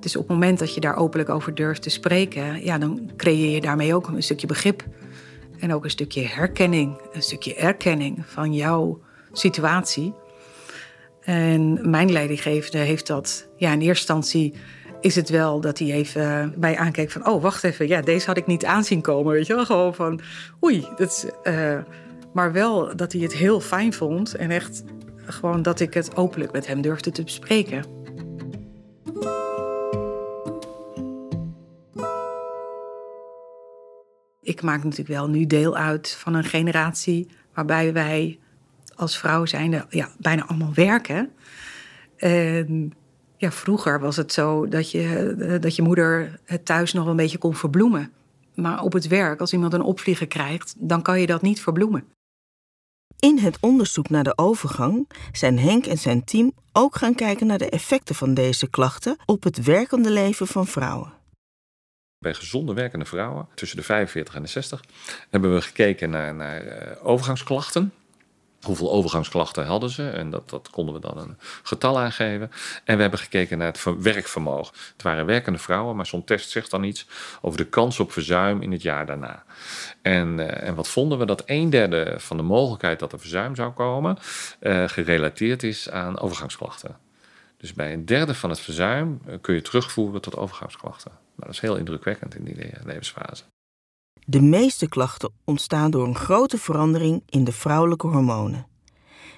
Dus 0.00 0.16
op 0.16 0.22
het 0.22 0.30
moment 0.30 0.58
dat 0.58 0.74
je 0.74 0.80
daar 0.80 0.96
openlijk 0.96 1.30
over 1.30 1.54
durft 1.54 1.82
te 1.82 1.90
spreken... 1.90 2.64
Ja, 2.64 2.78
dan 2.78 3.10
creëer 3.16 3.50
je 3.50 3.60
daarmee 3.60 3.94
ook 3.94 4.08
een 4.08 4.22
stukje 4.22 4.46
begrip... 4.46 4.84
en 5.58 5.74
ook 5.74 5.84
een 5.84 5.90
stukje 5.90 6.26
herkenning, 6.26 7.00
een 7.12 7.22
stukje 7.22 7.54
erkenning 7.54 8.22
van 8.26 8.54
jouw 8.54 9.00
situatie... 9.32 10.14
En 11.30 11.90
mijn 11.90 12.12
leidinggevende 12.12 12.78
heeft 12.78 13.06
dat, 13.06 13.48
ja, 13.56 13.72
in 13.72 13.80
eerste 13.80 14.12
instantie 14.12 14.54
is 15.00 15.14
het 15.14 15.28
wel 15.28 15.60
dat 15.60 15.78
hij 15.78 15.92
even 15.92 16.54
bij 16.56 16.76
aankijkt 16.76 17.12
van, 17.12 17.26
oh, 17.26 17.42
wacht 17.42 17.64
even, 17.64 17.88
ja, 17.88 18.00
deze 18.00 18.26
had 18.26 18.36
ik 18.36 18.46
niet 18.46 18.64
aanzien 18.64 19.00
komen, 19.00 19.32
weet 19.32 19.46
je 19.46 19.54
wel, 19.54 19.64
gewoon 19.64 19.94
van, 19.94 20.20
oei, 20.64 20.86
dat 20.96 21.10
is, 21.10 21.52
uh, 21.52 21.78
maar 22.32 22.52
wel 22.52 22.96
dat 22.96 23.12
hij 23.12 23.20
het 23.20 23.32
heel 23.32 23.60
fijn 23.60 23.92
vond 23.92 24.34
en 24.34 24.50
echt 24.50 24.82
gewoon 25.24 25.62
dat 25.62 25.80
ik 25.80 25.94
het 25.94 26.16
openlijk 26.16 26.52
met 26.52 26.66
hem 26.66 26.80
durfde 26.80 27.10
te 27.10 27.22
bespreken. 27.22 27.84
Ik 34.42 34.62
maak 34.62 34.82
natuurlijk 34.84 35.08
wel 35.08 35.28
nu 35.28 35.46
deel 35.46 35.76
uit 35.76 36.16
van 36.18 36.34
een 36.34 36.44
generatie 36.44 37.28
waarbij 37.54 37.92
wij 37.92 38.38
als 39.00 39.18
vrouw 39.18 39.46
zijnde 39.46 39.86
ja, 39.88 40.08
bijna 40.18 40.46
allemaal 40.46 40.74
werken. 40.74 41.30
En 42.16 42.92
ja, 43.36 43.50
vroeger 43.50 44.00
was 44.00 44.16
het 44.16 44.32
zo 44.32 44.68
dat 44.68 44.90
je, 44.90 45.58
dat 45.60 45.76
je 45.76 45.82
moeder 45.82 46.40
het 46.44 46.64
thuis 46.64 46.92
nog 46.92 47.06
een 47.06 47.16
beetje 47.16 47.38
kon 47.38 47.54
verbloemen. 47.54 48.12
Maar 48.54 48.82
op 48.82 48.92
het 48.92 49.06
werk, 49.06 49.40
als 49.40 49.52
iemand 49.52 49.72
een 49.72 49.82
opvlieger 49.82 50.26
krijgt, 50.26 50.74
dan 50.78 51.02
kan 51.02 51.20
je 51.20 51.26
dat 51.26 51.42
niet 51.42 51.60
verbloemen. 51.60 52.04
In 53.18 53.38
het 53.38 53.56
onderzoek 53.60 54.08
naar 54.08 54.24
de 54.24 54.38
overgang 54.38 55.08
zijn 55.32 55.58
Henk 55.58 55.86
en 55.86 55.98
zijn 55.98 56.24
team 56.24 56.52
ook 56.72 56.96
gaan 56.96 57.14
kijken 57.14 57.46
naar 57.46 57.58
de 57.58 57.70
effecten 57.70 58.14
van 58.14 58.34
deze 58.34 58.70
klachten 58.70 59.16
op 59.26 59.42
het 59.42 59.62
werkende 59.64 60.10
leven 60.10 60.46
van 60.46 60.66
vrouwen. 60.66 61.12
Bij 62.18 62.34
gezonde 62.34 62.74
werkende 62.74 63.04
vrouwen 63.04 63.48
tussen 63.54 63.76
de 63.76 63.82
45 63.82 64.34
en 64.34 64.42
de 64.42 64.48
60 64.48 64.84
hebben 65.30 65.54
we 65.54 65.60
gekeken 65.60 66.10
naar, 66.10 66.34
naar 66.34 66.64
uh, 66.64 67.06
overgangsklachten 67.06 67.92
Hoeveel 68.62 68.92
overgangsklachten 68.92 69.66
hadden 69.66 69.90
ze? 69.90 70.10
En 70.10 70.30
dat, 70.30 70.50
dat 70.50 70.70
konden 70.70 70.94
we 70.94 71.00
dan 71.00 71.18
een 71.18 71.38
getal 71.62 71.98
aangeven. 71.98 72.50
En 72.84 72.96
we 72.96 73.02
hebben 73.02 73.20
gekeken 73.20 73.58
naar 73.58 73.66
het 73.66 73.84
werkvermogen. 74.00 74.74
Het 74.92 75.02
waren 75.02 75.26
werkende 75.26 75.58
vrouwen, 75.58 75.96
maar 75.96 76.06
zo'n 76.06 76.24
test 76.24 76.50
zegt 76.50 76.70
dan 76.70 76.84
iets 76.84 77.06
over 77.40 77.58
de 77.58 77.66
kans 77.66 78.00
op 78.00 78.12
verzuim 78.12 78.62
in 78.62 78.72
het 78.72 78.82
jaar 78.82 79.06
daarna. 79.06 79.44
En, 80.02 80.38
uh, 80.38 80.62
en 80.62 80.74
wat 80.74 80.88
vonden 80.88 81.18
we? 81.18 81.26
Dat 81.26 81.42
een 81.46 81.70
derde 81.70 82.14
van 82.18 82.36
de 82.36 82.42
mogelijkheid 82.42 82.98
dat 82.98 83.12
er 83.12 83.20
verzuim 83.20 83.54
zou 83.54 83.72
komen, 83.72 84.18
uh, 84.60 84.88
gerelateerd 84.88 85.62
is 85.62 85.90
aan 85.90 86.18
overgangsklachten. 86.18 86.96
Dus 87.56 87.74
bij 87.74 87.92
een 87.92 88.04
derde 88.04 88.34
van 88.34 88.50
het 88.50 88.60
verzuim 88.60 89.20
uh, 89.26 89.34
kun 89.40 89.54
je 89.54 89.62
terugvoeren 89.62 90.20
tot 90.20 90.36
overgangsklachten. 90.36 91.10
Nou, 91.10 91.22
dat 91.36 91.50
is 91.50 91.60
heel 91.60 91.76
indrukwekkend 91.76 92.34
in 92.34 92.44
die 92.44 92.72
levensfase. 92.84 93.44
De 94.30 94.42
meeste 94.42 94.88
klachten 94.88 95.32
ontstaan 95.44 95.90
door 95.90 96.06
een 96.06 96.14
grote 96.14 96.58
verandering 96.58 97.22
in 97.28 97.44
de 97.44 97.52
vrouwelijke 97.52 98.06
hormonen. 98.06 98.66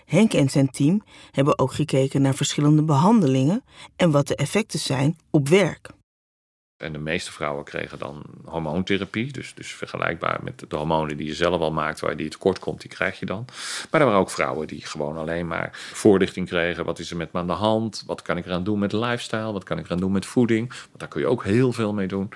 Henk 0.05 0.33
en 0.33 0.51
zijn 0.51 0.71
team 0.71 1.03
hebben 1.31 1.59
ook 1.59 1.73
gekeken 1.73 2.23
naar 2.23 2.35
verschillende 2.35 2.83
behandelingen 2.83 3.65
en 3.97 4.11
wat 4.11 4.27
de 4.27 4.37
effecten 4.37 4.79
zijn 4.79 5.17
op 5.31 5.49
werk. 5.49 5.91
En 6.83 6.93
de 6.93 6.99
meeste 6.99 7.33
vrouwen 7.33 7.65
kregen 7.65 7.99
dan 7.99 8.23
hormoontherapie. 8.45 9.33
Dus, 9.33 9.55
dus 9.55 9.73
vergelijkbaar 9.73 10.41
met 10.43 10.65
de 10.69 10.77
hormonen 10.77 11.17
die 11.17 11.27
je 11.27 11.35
zelf 11.35 11.61
al 11.61 11.73
maakt, 11.73 12.01
waar 12.01 12.17
die 12.17 12.29
tekort 12.29 12.59
komt, 12.59 12.81
die 12.81 12.91
krijg 12.91 13.19
je 13.19 13.27
dan. 13.27 13.45
Maar 13.91 14.01
er 14.01 14.07
waren 14.07 14.21
ook 14.21 14.31
vrouwen 14.31 14.67
die 14.67 14.87
gewoon 14.87 15.17
alleen 15.17 15.47
maar 15.47 15.71
voorlichting 15.73 16.49
kregen. 16.49 16.85
Wat 16.85 16.99
is 16.99 17.11
er 17.11 17.17
met 17.17 17.33
me 17.33 17.39
aan 17.39 17.47
de 17.47 17.53
hand? 17.53 18.03
Wat 18.07 18.23
kan 18.23 18.37
ik 18.37 18.47
eraan 18.47 18.65
doen 18.65 18.79
met 18.79 18.93
lifestyle? 18.93 19.53
Wat 19.53 19.65
kan 19.65 19.79
ik 19.79 19.85
eraan 19.85 19.99
doen 19.99 20.13
met 20.13 20.27
voeding? 20.27 20.69
Want 20.69 20.99
daar 20.99 21.09
kun 21.09 21.21
je 21.21 21.27
ook 21.27 21.45
heel 21.45 21.73
veel 21.73 21.93
mee 21.93 22.07
doen. 22.07 22.29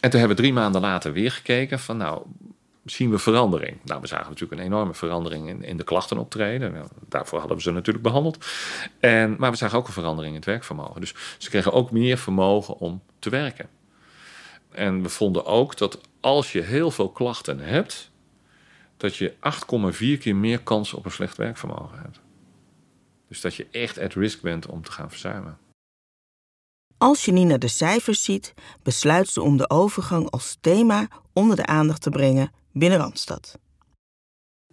En 0.00 0.10
toen 0.10 0.18
hebben 0.18 0.36
we 0.36 0.42
drie 0.42 0.52
maanden 0.52 0.80
later 0.80 1.12
weer 1.12 1.30
gekeken 1.30 1.78
van 1.78 1.96
nou, 1.96 2.22
zien 2.84 3.10
we 3.10 3.18
verandering. 3.18 3.76
Nou, 3.84 4.00
we 4.00 4.06
zagen 4.06 4.28
natuurlijk 4.28 4.60
een 4.60 4.66
enorme 4.66 4.94
verandering 4.94 5.48
in, 5.48 5.62
in 5.62 5.76
de 5.76 5.84
klachten 5.84 6.18
optreden. 6.18 6.72
Nou, 6.72 6.86
daarvoor 7.08 7.38
hadden 7.38 7.56
we 7.56 7.62
ze 7.62 7.70
natuurlijk 7.70 8.04
behandeld. 8.04 8.46
En, 9.00 9.36
maar 9.38 9.50
we 9.50 9.56
zagen 9.56 9.78
ook 9.78 9.86
een 9.86 9.92
verandering 9.92 10.34
in 10.34 10.40
het 10.40 10.48
werkvermogen. 10.48 11.00
Dus 11.00 11.14
ze 11.38 11.50
kregen 11.50 11.72
ook 11.72 11.90
meer 11.90 12.18
vermogen 12.18 12.78
om 12.78 13.02
te 13.18 13.30
werken. 13.30 13.68
En 14.74 15.02
we 15.02 15.08
vonden 15.08 15.44
ook 15.44 15.76
dat 15.76 16.00
als 16.20 16.52
je 16.52 16.60
heel 16.60 16.90
veel 16.90 17.08
klachten 17.08 17.58
hebt, 17.58 18.10
dat 18.96 19.16
je 19.16 19.32
8,4 19.32 20.18
keer 20.18 20.36
meer 20.36 20.60
kans 20.60 20.94
op 20.94 21.04
een 21.04 21.10
slecht 21.10 21.36
werkvermogen 21.36 21.98
hebt. 21.98 22.20
Dus 23.28 23.40
dat 23.40 23.54
je 23.54 23.66
echt 23.70 23.98
at 23.98 24.14
risk 24.14 24.40
bent 24.40 24.66
om 24.66 24.82
te 24.82 24.92
gaan 24.92 25.10
verzuimen. 25.10 25.58
Als 26.98 27.24
je 27.24 27.32
niet 27.32 27.46
naar 27.46 27.58
de 27.58 27.68
cijfers 27.68 28.22
ziet, 28.22 28.54
besluit 28.82 29.28
ze 29.28 29.42
om 29.42 29.56
de 29.56 29.70
overgang 29.70 30.30
als 30.30 30.56
thema 30.60 31.08
onder 31.32 31.56
de 31.56 31.66
aandacht 31.66 32.02
te 32.02 32.10
brengen 32.10 32.52
binnen 32.72 32.98
Randstad. 32.98 33.58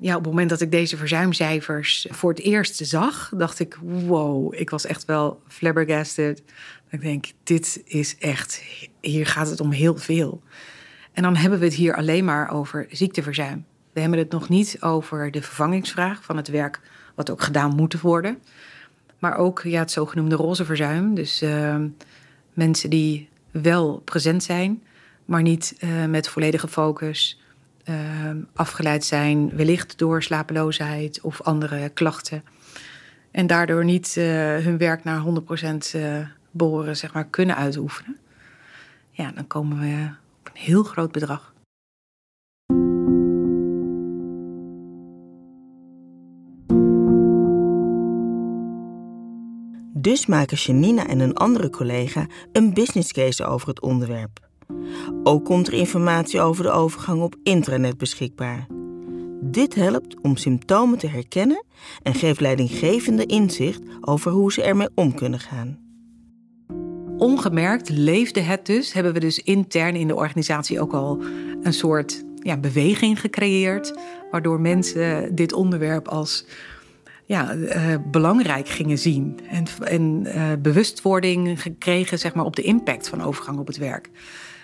Ja, 0.01 0.15
op 0.15 0.21
het 0.21 0.29
moment 0.29 0.49
dat 0.49 0.61
ik 0.61 0.71
deze 0.71 0.97
verzuimcijfers 0.97 2.07
voor 2.09 2.29
het 2.29 2.39
eerst 2.39 2.75
zag, 2.75 3.31
dacht 3.35 3.59
ik: 3.59 3.77
wow, 3.81 4.53
ik 4.53 4.69
was 4.69 4.85
echt 4.85 5.05
wel 5.05 5.41
flabbergasted. 5.47 6.43
Ik 6.91 7.01
denk, 7.01 7.31
dit 7.43 7.81
is 7.85 8.17
echt, 8.17 8.63
hier 9.01 9.25
gaat 9.25 9.49
het 9.49 9.59
om 9.59 9.71
heel 9.71 9.97
veel. 9.97 10.41
En 11.13 11.23
dan 11.23 11.35
hebben 11.35 11.59
we 11.59 11.65
het 11.65 11.73
hier 11.73 11.95
alleen 11.95 12.25
maar 12.25 12.51
over 12.51 12.85
ziekteverzuim. 12.89 13.65
We 13.93 13.99
hebben 13.99 14.19
het 14.19 14.31
nog 14.31 14.49
niet 14.49 14.77
over 14.79 15.31
de 15.31 15.41
vervangingsvraag 15.41 16.23
van 16.23 16.37
het 16.37 16.47
werk 16.47 16.79
wat 17.15 17.29
ook 17.29 17.41
gedaan 17.41 17.75
moet 17.75 18.01
worden. 18.01 18.37
Maar 19.19 19.37
ook 19.37 19.61
ja, 19.63 19.79
het 19.79 19.91
zogenoemde 19.91 20.35
roze 20.35 20.65
verzuim. 20.65 21.15
Dus 21.15 21.41
uh, 21.41 21.75
mensen 22.53 22.89
die 22.89 23.29
wel 23.51 24.01
present 24.05 24.43
zijn, 24.43 24.83
maar 25.25 25.41
niet 25.41 25.77
uh, 25.79 26.05
met 26.05 26.27
volledige 26.27 26.67
focus 26.67 27.41
uh, 27.85 27.95
afgeleid 28.53 29.05
zijn, 29.05 29.55
wellicht 29.55 29.97
door 29.97 30.23
slapeloosheid 30.23 31.21
of 31.21 31.41
andere 31.41 31.89
klachten. 31.89 32.43
En 33.31 33.47
daardoor 33.47 33.85
niet 33.85 34.13
hun 34.15 34.77
werk 34.77 35.03
naar 35.03 35.23
100% 35.25 35.97
behoren 36.51 36.97
zeg 36.97 37.13
maar, 37.13 37.25
kunnen 37.25 37.55
uitoefenen, 37.55 38.17
ja, 39.09 39.31
dan 39.31 39.47
komen 39.47 39.79
we 39.79 40.09
op 40.39 40.49
een 40.53 40.61
heel 40.61 40.83
groot 40.83 41.11
bedrag. 41.11 41.53
Dus 49.93 50.25
maken 50.25 50.57
Janina 50.57 51.07
en 51.07 51.19
een 51.19 51.35
andere 51.35 51.69
collega 51.69 52.25
een 52.51 52.73
business 52.73 53.11
case 53.11 53.45
over 53.45 53.67
het 53.67 53.81
onderwerp. 53.81 54.49
Ook 55.23 55.45
komt 55.45 55.67
er 55.67 55.73
informatie 55.73 56.41
over 56.41 56.63
de 56.63 56.71
overgang 56.71 57.21
op 57.21 57.35
intranet 57.43 57.97
beschikbaar. 57.97 58.67
Dit 59.41 59.75
helpt 59.75 60.21
om 60.21 60.35
symptomen 60.37 60.97
te 60.97 61.07
herkennen 61.07 61.65
en 62.03 62.13
geeft 62.13 62.39
leidinggevende 62.39 63.25
inzicht 63.25 63.81
over 64.01 64.31
hoe 64.31 64.51
ze 64.51 64.61
ermee 64.61 64.89
om 64.95 65.15
kunnen 65.15 65.39
gaan 65.39 65.90
ongemerkt 67.21 67.89
leefde 67.89 68.39
het 68.39 68.65
dus. 68.65 68.93
Hebben 68.93 69.13
we 69.13 69.19
dus 69.19 69.39
intern 69.39 69.95
in 69.95 70.07
de 70.07 70.15
organisatie 70.15 70.81
ook 70.81 70.93
al 70.93 71.23
een 71.61 71.73
soort 71.73 72.23
ja, 72.35 72.57
beweging 72.57 73.19
gecreëerd. 73.19 73.93
Waardoor 74.31 74.59
mensen 74.59 75.35
dit 75.35 75.53
onderwerp 75.53 76.07
als 76.07 76.45
ja, 77.25 77.55
uh, 77.55 77.95
belangrijk 78.11 78.67
gingen 78.67 78.97
zien. 78.97 79.39
En, 79.49 79.65
en 79.83 80.23
uh, 80.25 80.51
bewustwording 80.59 81.61
gekregen 81.61 82.19
zeg 82.19 82.33
maar, 82.33 82.45
op 82.45 82.55
de 82.55 82.61
impact 82.61 83.09
van 83.09 83.23
overgang 83.23 83.59
op 83.59 83.67
het 83.67 83.77
werk. 83.77 84.09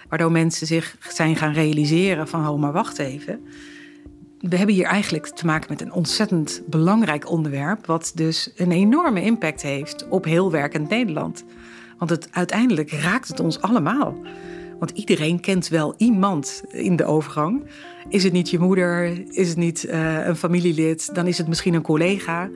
Waardoor 0.10 0.32
mensen 0.32 0.68
zich 0.68 0.98
zijn 1.10 1.36
gaan 1.36 1.54
realiseren 1.54 2.28
van, 2.28 2.48
oh 2.48 2.60
maar 2.60 2.72
wacht 2.72 3.00
even. 3.00 3.40
We 4.40 4.58
hebben 4.58 4.76
hier 4.76 4.86
eigenlijk 4.86 5.28
te 5.28 5.46
maken 5.46 5.68
met 5.70 5.82
een 5.82 5.92
ontzettend 5.92 6.62
belangrijk 6.66 7.30
onderwerp... 7.30 7.86
wat 7.86 8.12
dus 8.16 8.52
een 8.56 8.72
enorme 8.72 9.22
impact 9.22 9.62
heeft 9.62 10.08
op 10.10 10.24
heel 10.24 10.52
werkend 10.52 10.90
Nederland. 10.90 11.44
Want 11.98 12.10
het, 12.10 12.28
uiteindelijk 12.32 12.92
raakt 12.92 13.28
het 13.28 13.40
ons 13.40 13.62
allemaal. 13.62 14.18
Want 14.80 14.92
iedereen 14.92 15.40
kent 15.40 15.68
wel 15.68 15.94
iemand 15.98 16.64
in 16.70 16.96
de 16.96 17.06
overgang. 17.06 17.64
Is 18.10 18.24
het 18.24 18.34
niet 18.34 18.50
je 18.50 18.60
moeder, 18.60 19.24
is 19.30 19.48
het 19.48 19.58
niet 19.58 19.84
uh, 19.84 20.26
een 20.26 20.36
familielid, 20.36 21.16
dan 21.16 21.28
is 21.28 21.38
het 21.38 21.48
misschien 21.48 21.74
een 21.74 21.82
collega. 21.82 22.50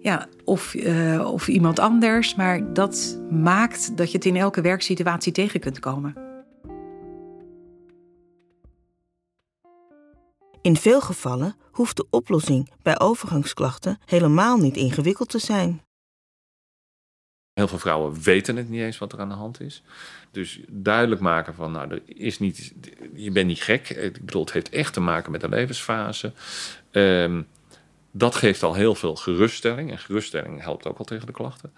Ja, 0.00 0.26
of, 0.44 0.74
uh, 0.74 1.30
of 1.32 1.48
iemand 1.48 1.78
anders. 1.78 2.34
Maar 2.34 2.72
dat 2.72 3.20
maakt 3.30 3.96
dat 3.96 4.10
je 4.10 4.16
het 4.16 4.26
in 4.26 4.36
elke 4.36 4.60
werksituatie 4.60 5.32
tegen 5.32 5.60
kunt 5.60 5.78
komen. 5.78 6.14
In 10.62 10.76
veel 10.76 11.00
gevallen 11.00 11.56
hoeft 11.70 11.96
de 11.96 12.06
oplossing 12.10 12.70
bij 12.82 13.00
overgangsklachten 13.00 13.98
helemaal 14.04 14.56
niet 14.56 14.76
ingewikkeld 14.76 15.28
te 15.28 15.38
zijn. 15.38 15.85
Heel 17.56 17.68
veel 17.68 17.78
vrouwen 17.78 18.22
weten 18.22 18.56
het 18.56 18.68
niet 18.68 18.80
eens 18.80 18.98
wat 18.98 19.12
er 19.12 19.20
aan 19.20 19.28
de 19.28 19.34
hand 19.34 19.60
is. 19.60 19.82
Dus 20.30 20.60
duidelijk 20.68 21.20
maken 21.20 21.54
van, 21.54 21.72
nou, 21.72 21.90
er 21.90 22.02
is 22.06 22.38
niet, 22.38 22.74
je 23.14 23.30
bent 23.30 23.46
niet 23.46 23.62
gek. 23.62 23.88
Ik 23.90 24.24
bedoel, 24.24 24.42
het 24.42 24.52
heeft 24.52 24.68
echt 24.68 24.92
te 24.92 25.00
maken 25.00 25.32
met 25.32 25.40
de 25.40 25.48
levensfase. 25.48 26.32
Um, 26.92 27.46
dat 28.10 28.34
geeft 28.34 28.62
al 28.62 28.74
heel 28.74 28.94
veel 28.94 29.16
geruststelling. 29.16 29.90
En 29.90 29.98
geruststelling 29.98 30.62
helpt 30.62 30.86
ook 30.86 30.98
al 30.98 31.04
tegen 31.04 31.26
de 31.26 31.32
klachten. 31.32 31.72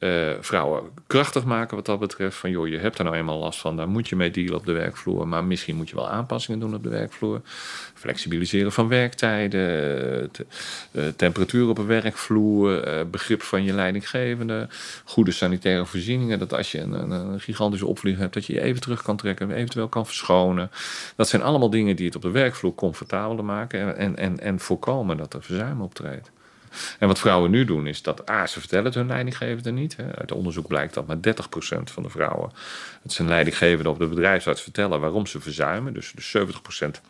Uh, 0.00 0.30
vrouwen 0.40 0.82
krachtig 1.06 1.44
maken 1.44 1.76
wat 1.76 1.86
dat 1.86 1.98
betreft. 1.98 2.36
Van 2.36 2.50
joh, 2.50 2.68
je 2.68 2.78
hebt 2.78 2.98
er 2.98 3.04
nou 3.04 3.16
eenmaal 3.16 3.38
last 3.38 3.60
van, 3.60 3.76
daar 3.76 3.88
moet 3.88 4.08
je 4.08 4.16
mee 4.16 4.30
dealen 4.30 4.54
op 4.54 4.66
de 4.66 4.72
werkvloer. 4.72 5.28
Maar 5.28 5.44
misschien 5.44 5.76
moet 5.76 5.88
je 5.88 5.94
wel 5.94 6.08
aanpassingen 6.08 6.60
doen 6.60 6.74
op 6.74 6.82
de 6.82 6.88
werkvloer. 6.88 7.40
Flexibiliseren 7.94 8.72
van 8.72 8.88
werktijden, 8.88 9.60
te, 10.30 10.46
uh, 10.92 11.04
temperatuur 11.16 11.68
op 11.68 11.78
een 11.78 11.86
werkvloer, 11.86 12.88
uh, 12.88 13.04
begrip 13.10 13.42
van 13.42 13.64
je 13.64 13.72
leidinggevende, 13.72 14.68
goede 15.04 15.30
sanitaire 15.30 15.86
voorzieningen. 15.86 16.38
Dat 16.38 16.54
als 16.54 16.72
je 16.72 16.80
een, 16.80 17.10
een, 17.10 17.40
gigantische 17.40 17.86
opvlieg 17.86 18.18
hebt, 18.18 18.34
dat 18.34 18.46
je 18.46 18.52
je 18.52 18.60
even 18.60 18.80
terug 18.80 19.02
kan 19.02 19.16
trekken 19.16 19.50
en 19.50 19.56
eventueel 19.56 19.88
kan 19.88 20.06
verschonen. 20.06 20.70
Dat 21.16 21.28
zijn 21.28 21.42
allemaal 21.42 21.70
dingen 21.70 21.96
die 21.96 22.06
het 22.06 22.16
op 22.16 22.22
de 22.22 22.30
werkvloer 22.30 22.74
comfortabeler 22.74 23.44
maken 23.44 23.96
en, 23.96 24.16
en, 24.16 24.40
en 24.40 24.60
voorkomen 24.60 25.16
dat 25.16 25.34
er 25.34 25.42
verzuim 25.42 25.80
optreedt. 25.80 26.30
En 26.98 27.08
wat 27.08 27.18
vrouwen 27.18 27.50
nu 27.50 27.64
doen 27.64 27.86
is 27.86 28.02
dat, 28.02 28.30
A, 28.30 28.46
ze 28.46 28.60
vertellen 28.60 28.84
het 28.84 28.94
hun 28.94 29.06
leidinggevende 29.06 29.70
niet. 29.70 29.96
Uit 30.14 30.32
onderzoek 30.32 30.66
blijkt 30.66 30.94
dat 30.94 31.06
maar 31.06 31.16
30% 31.16 31.20
van 31.84 32.02
de 32.02 32.10
vrouwen 32.10 32.50
het 33.02 33.12
zijn 33.12 33.28
leidinggevende 33.28 33.90
of 33.90 33.98
de 33.98 34.06
bedrijfsarts 34.06 34.62
vertellen 34.62 35.00
waarom 35.00 35.26
ze 35.26 35.40
verzuimen. 35.40 35.92
Dus, 35.92 36.12
dus 36.14 36.36
70% 36.38 37.00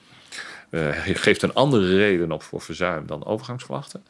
uh, 0.71 0.89
geeft 1.05 1.43
een 1.43 1.55
andere 1.55 1.97
reden 1.97 2.33
op 2.33 2.43
voor 2.43 2.61
verzuim 2.61 3.07
dan 3.07 3.25
overgangsklachten. 3.25 4.05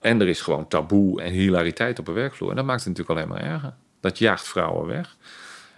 En 0.00 0.20
er 0.20 0.28
is 0.28 0.40
gewoon 0.40 0.68
taboe 0.68 1.22
en 1.22 1.32
hilariteit 1.32 1.98
op 1.98 2.06
de 2.06 2.12
werkvloer. 2.12 2.50
En 2.50 2.56
dat 2.56 2.64
maakt 2.64 2.84
het 2.84 2.88
natuurlijk 2.88 3.18
alleen 3.18 3.42
maar 3.42 3.52
erger. 3.52 3.74
Dat 4.00 4.18
jaagt 4.18 4.48
vrouwen 4.48 4.86
weg. 4.86 5.16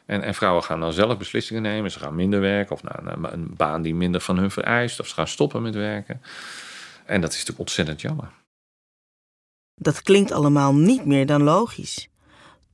En, 0.07 0.23
en, 0.23 0.35
vrouwen 0.35 0.65
gaan 0.65 0.81
dan 0.81 0.93
zelf 0.93 1.19
beslissingen 1.19 1.63
nemen. 1.63 1.91
Ze 1.91 1.99
gaan 1.99 2.15
minder 2.15 2.41
werken 2.41 2.75
of 2.75 2.83
naar 2.83 3.01
een, 3.05 3.33
een 3.33 3.55
baan 3.57 3.83
die 3.83 3.95
minder 3.95 4.21
van 4.21 4.39
hun 4.39 4.51
vereist. 4.51 5.01
Of 5.01 5.07
ze 5.07 5.15
gaan 5.15 5.29
stoppen 5.29 5.63
met 5.63 5.75
werken. 5.75 6.23
En 7.05 7.21
dat 7.21 7.31
is 7.31 7.37
natuurlijk 7.37 7.59
ontzettend 7.59 8.01
jammer. 8.01 8.29
Dat 9.79 10.03
klinkt 10.03 10.33
allemaal 10.33 10.75
niet 10.75 11.05
meer 11.05 11.27
dan 11.27 11.43
logisch. 11.43 12.09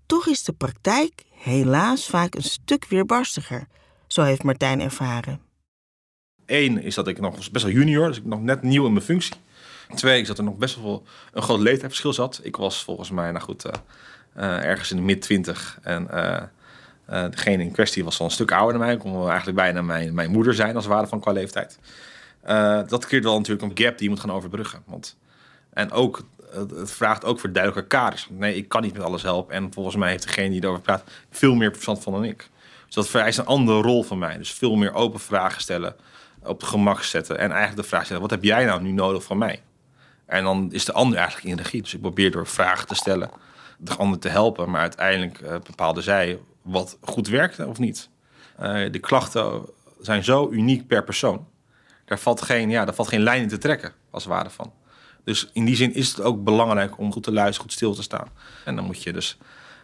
Toch 0.06 0.26
is 0.26 0.42
de 0.42 0.52
praktijk 0.52 1.24
helaas 1.30 2.06
vaak 2.06 2.34
een 2.34 2.42
stuk 2.42 2.86
weerbarstiger, 2.88 3.66
zo 4.06 4.22
heeft 4.22 4.42
Martijn 4.42 4.80
ervaren. 4.80 5.40
Eén 6.46 6.82
is 6.82 6.94
dat 6.94 7.08
ik 7.08 7.20
nog 7.20 7.50
best 7.50 7.64
wel 7.64 7.74
junior, 7.74 8.08
dus 8.08 8.16
ik 8.16 8.24
nog 8.24 8.40
net 8.40 8.62
nieuw 8.62 8.86
in 8.86 8.92
mijn 8.92 9.04
functie. 9.04 9.34
Twee 9.94 10.20
is 10.20 10.26
dat 10.26 10.38
er 10.38 10.44
nog 10.44 10.56
best 10.56 10.82
wel 10.82 11.02
een 11.32 11.42
groot 11.42 11.58
leeftijdsverschil 11.58 12.12
zat. 12.12 12.40
Ik 12.42 12.56
was 12.56 12.84
volgens 12.84 13.10
mij, 13.10 13.30
nou 13.30 13.44
goed, 13.44 13.70
ergens 14.34 14.90
in 14.90 14.96
de 14.96 15.02
mid 15.02 15.22
twintig. 15.22 15.78
En 15.82 16.08
degene 17.06 17.62
in 17.62 17.72
kwestie 17.72 18.04
was 18.04 18.18
al 18.18 18.24
een 18.26 18.32
stuk 18.32 18.52
ouder 18.52 18.78
dan 18.78 18.86
mij. 18.86 18.96
Kon 18.96 19.28
eigenlijk 19.28 19.56
bijna 19.56 19.82
mijn, 19.82 20.14
mijn 20.14 20.30
moeder 20.30 20.54
zijn 20.54 20.74
als 20.74 20.84
het 20.84 20.92
ware 20.92 21.06
van 21.06 21.20
qua 21.20 21.32
leeftijd. 21.32 21.78
dat 22.88 23.06
creëert 23.06 23.24
wel 23.24 23.36
natuurlijk 23.36 23.78
een 23.78 23.84
gap 23.84 23.98
die 23.98 24.04
je 24.04 24.10
moet 24.10 24.20
gaan 24.20 24.32
overbruggen. 24.32 24.82
Want, 24.86 25.16
en 25.72 25.90
ook 25.90 26.22
het 26.54 26.90
vraagt 26.90 27.24
ook 27.24 27.40
voor 27.40 27.52
duidelijke 27.52 27.88
kaders. 27.88 28.26
Nee, 28.30 28.56
ik 28.56 28.68
kan 28.68 28.82
niet 28.82 28.92
met 28.92 29.02
alles 29.02 29.22
helpen. 29.22 29.54
En 29.54 29.72
volgens 29.72 29.96
mij 29.96 30.10
heeft 30.10 30.22
degene 30.22 30.50
die 30.50 30.62
erover 30.62 30.82
praat 30.82 31.04
veel 31.30 31.54
meer 31.54 31.72
verstand 31.72 32.02
van 32.02 32.12
dan 32.12 32.24
ik. 32.24 32.48
Dus 32.86 32.94
dat 32.94 33.08
vereist 33.08 33.38
een 33.38 33.46
andere 33.46 33.80
rol 33.80 34.02
van 34.02 34.18
mij. 34.18 34.38
Dus 34.38 34.52
veel 34.52 34.74
meer 34.74 34.94
open 34.94 35.20
vragen 35.20 35.60
stellen, 35.60 35.96
op 36.42 36.60
het 36.60 36.70
gemak 36.70 37.02
zetten. 37.02 37.38
En 37.38 37.50
eigenlijk 37.50 37.82
de 37.82 37.88
vraag 37.88 38.04
stellen, 38.04 38.22
wat 38.22 38.30
heb 38.30 38.42
jij 38.42 38.64
nou 38.64 38.82
nu 38.82 38.90
nodig 38.90 39.22
van 39.22 39.38
mij? 39.38 39.62
En 40.26 40.44
dan 40.44 40.72
is 40.72 40.84
de 40.84 40.92
ander 40.92 41.18
eigenlijk 41.18 41.46
in 41.46 41.56
regie. 41.56 41.82
Dus 41.82 41.94
ik 41.94 42.00
probeer 42.00 42.30
door 42.30 42.46
vragen 42.46 42.86
te 42.86 42.94
stellen, 42.94 43.30
de 43.78 43.94
ander 43.94 44.18
te 44.18 44.28
helpen. 44.28 44.70
Maar 44.70 44.80
uiteindelijk 44.80 45.40
uh, 45.40 45.48
bepaalde 45.48 46.02
zij 46.02 46.38
wat 46.62 46.98
goed 47.00 47.28
werkte 47.28 47.66
of 47.66 47.78
niet. 47.78 48.08
Uh, 48.60 48.92
de 48.92 48.98
klachten 48.98 49.66
zijn 50.00 50.24
zo 50.24 50.50
uniek 50.50 50.86
per 50.86 51.04
persoon. 51.04 51.46
Daar 52.04 52.18
valt 52.18 52.42
geen, 52.42 52.70
ja, 52.70 52.84
daar 52.84 52.94
valt 52.94 53.08
geen 53.08 53.22
lijn 53.22 53.42
in 53.42 53.48
te 53.48 53.58
trekken, 53.58 53.92
als 54.10 54.24
het 54.24 54.32
ware 54.32 54.50
van. 54.50 54.72
Dus 55.24 55.50
in 55.52 55.64
die 55.64 55.76
zin 55.76 55.94
is 55.94 56.08
het 56.08 56.20
ook 56.20 56.44
belangrijk 56.44 56.98
om 56.98 57.12
goed 57.12 57.22
te 57.22 57.32
luisteren, 57.32 57.62
goed 57.62 57.72
stil 57.72 57.94
te 57.94 58.02
staan. 58.02 58.28
En 58.64 58.76
dan 58.76 58.84
moet 58.84 59.02
je 59.02 59.12
dus 59.12 59.38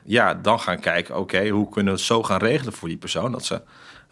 ja, 0.05 0.35
dan 0.35 0.61
gaan 0.61 0.81
kijken, 0.81 1.19
oké, 1.19 1.49
hoe 1.49 1.69
kunnen 1.69 1.93
we 1.93 1.99
het 1.99 2.09
zo 2.09 2.23
gaan 2.23 2.39
regelen 2.39 2.73
voor 2.73 2.89
die 2.89 2.97
persoon 2.97 3.33
dat 3.33 3.45
ze 3.45 3.63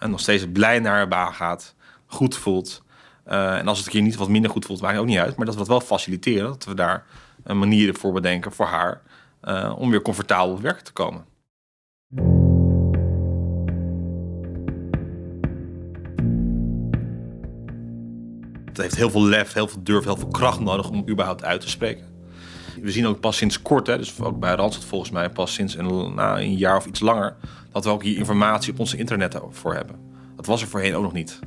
nog 0.07 0.21
steeds 0.21 0.45
blij 0.53 0.79
naar 0.79 0.95
haar 0.95 1.09
baan 1.09 1.35
gaat, 1.35 1.75
goed 2.07 2.37
voelt. 2.37 2.83
Uh, 3.27 3.59
en 3.59 3.69
als 3.69 3.79
het 3.79 3.87
een 3.87 3.93
keer 3.93 4.03
niet 4.03 4.17
wat 4.17 4.29
minder 4.29 4.51
goed 4.51 4.65
voelt, 4.65 4.81
maakt 4.81 4.93
het 4.93 5.03
ook 5.03 5.09
niet 5.09 5.19
uit. 5.19 5.37
Maar 5.37 5.47
dat 5.47 5.55
we 5.55 5.61
dat 5.61 5.69
wel 5.69 5.81
faciliteren, 5.81 6.49
dat 6.49 6.65
we 6.65 6.75
daar 6.75 7.05
manieren 7.45 7.95
voor 7.95 8.13
bedenken 8.13 8.53
voor 8.53 8.67
haar 8.67 9.01
uh, 9.45 9.75
om 9.79 9.91
weer 9.91 10.03
comfortabel 10.03 10.55
op 10.55 10.61
werk 10.61 10.81
te 10.81 10.93
komen. 10.93 11.25
Heeft 18.85 18.97
heel 18.97 19.11
veel 19.11 19.25
lef, 19.25 19.53
heel 19.53 19.69
veel 19.69 19.83
durf, 19.83 20.05
heel 20.05 20.17
veel 20.17 20.29
kracht 20.29 20.61
nodig 20.61 20.91
om 20.91 21.09
überhaupt 21.09 21.45
uit 21.45 21.61
te 21.61 21.69
spreken. 21.69 22.05
We 22.83 22.91
zien 22.91 23.07
ook 23.07 23.21
pas 23.21 23.37
sinds 23.37 23.63
kort, 23.63 23.87
hè, 23.87 23.99
dus 23.99 24.21
ook 24.21 24.39
bij 24.39 24.55
Randstad 24.55 24.85
volgens 24.85 25.11
mij 25.11 25.31
pas 25.31 25.53
sinds 25.53 25.77
een, 25.77 26.15
na 26.15 26.41
een 26.41 26.57
jaar 26.57 26.77
of 26.77 26.87
iets 26.87 27.01
langer, 27.01 27.37
dat 27.73 27.85
we 27.85 27.91
ook 27.91 28.03
hier 28.03 28.17
informatie 28.17 28.73
op 28.73 28.79
onze 28.79 28.97
internet 28.97 29.41
voor 29.51 29.75
hebben. 29.75 29.97
Dat 30.37 30.47
was 30.47 30.63
er 30.63 30.69
voorheen 30.69 30.95
ook 30.95 31.03
nog 31.03 31.13
niet. 31.13 31.39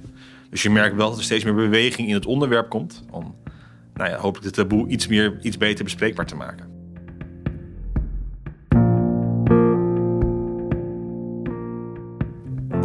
Dus 0.50 0.62
je 0.62 0.70
merkt 0.70 0.96
wel 0.96 1.10
dat 1.10 1.18
er 1.18 1.24
steeds 1.24 1.44
meer 1.44 1.56
beweging 1.56 2.08
in 2.08 2.14
het 2.14 2.26
onderwerp 2.26 2.70
komt 2.70 3.04
om 3.12 3.36
nou 3.94 4.10
ja, 4.10 4.18
hopelijk 4.18 4.56
de 4.56 4.62
taboe 4.62 4.88
iets, 4.88 5.08
meer, 5.08 5.40
iets 5.42 5.58
beter 5.58 5.84
bespreekbaar 5.84 6.26
te 6.26 6.36
maken. 6.36 6.81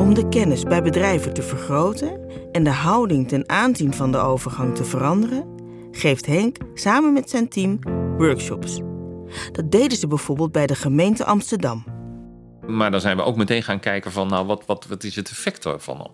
Om 0.06 0.14
de 0.14 0.28
kennis 0.28 0.62
bij 0.62 0.82
bedrijven 0.82 1.34
te 1.34 1.42
vergroten 1.42 2.20
en 2.52 2.64
de 2.64 2.70
houding 2.70 3.28
ten 3.28 3.48
aanzien 3.48 3.94
van 3.94 4.12
de 4.12 4.18
overgang 4.18 4.74
te 4.74 4.84
veranderen, 4.84 5.44
geeft 5.92 6.26
Henk 6.26 6.56
samen 6.74 7.12
met 7.12 7.30
zijn 7.30 7.48
team 7.48 7.78
workshops. 8.16 8.80
Dat 9.52 9.70
deden 9.70 9.98
ze 9.98 10.06
bijvoorbeeld 10.06 10.52
bij 10.52 10.66
de 10.66 10.74
gemeente 10.74 11.24
Amsterdam. 11.24 11.84
Maar 12.66 12.90
dan 12.90 13.00
zijn 13.00 13.16
we 13.16 13.22
ook 13.22 13.36
meteen 13.36 13.62
gaan 13.62 13.80
kijken 13.80 14.12
van, 14.12 14.28
nou, 14.28 14.46
wat, 14.46 14.62
wat, 14.66 14.86
wat 14.88 15.04
is 15.04 15.16
het 15.16 15.30
effect 15.30 15.64
ervan? 15.64 16.10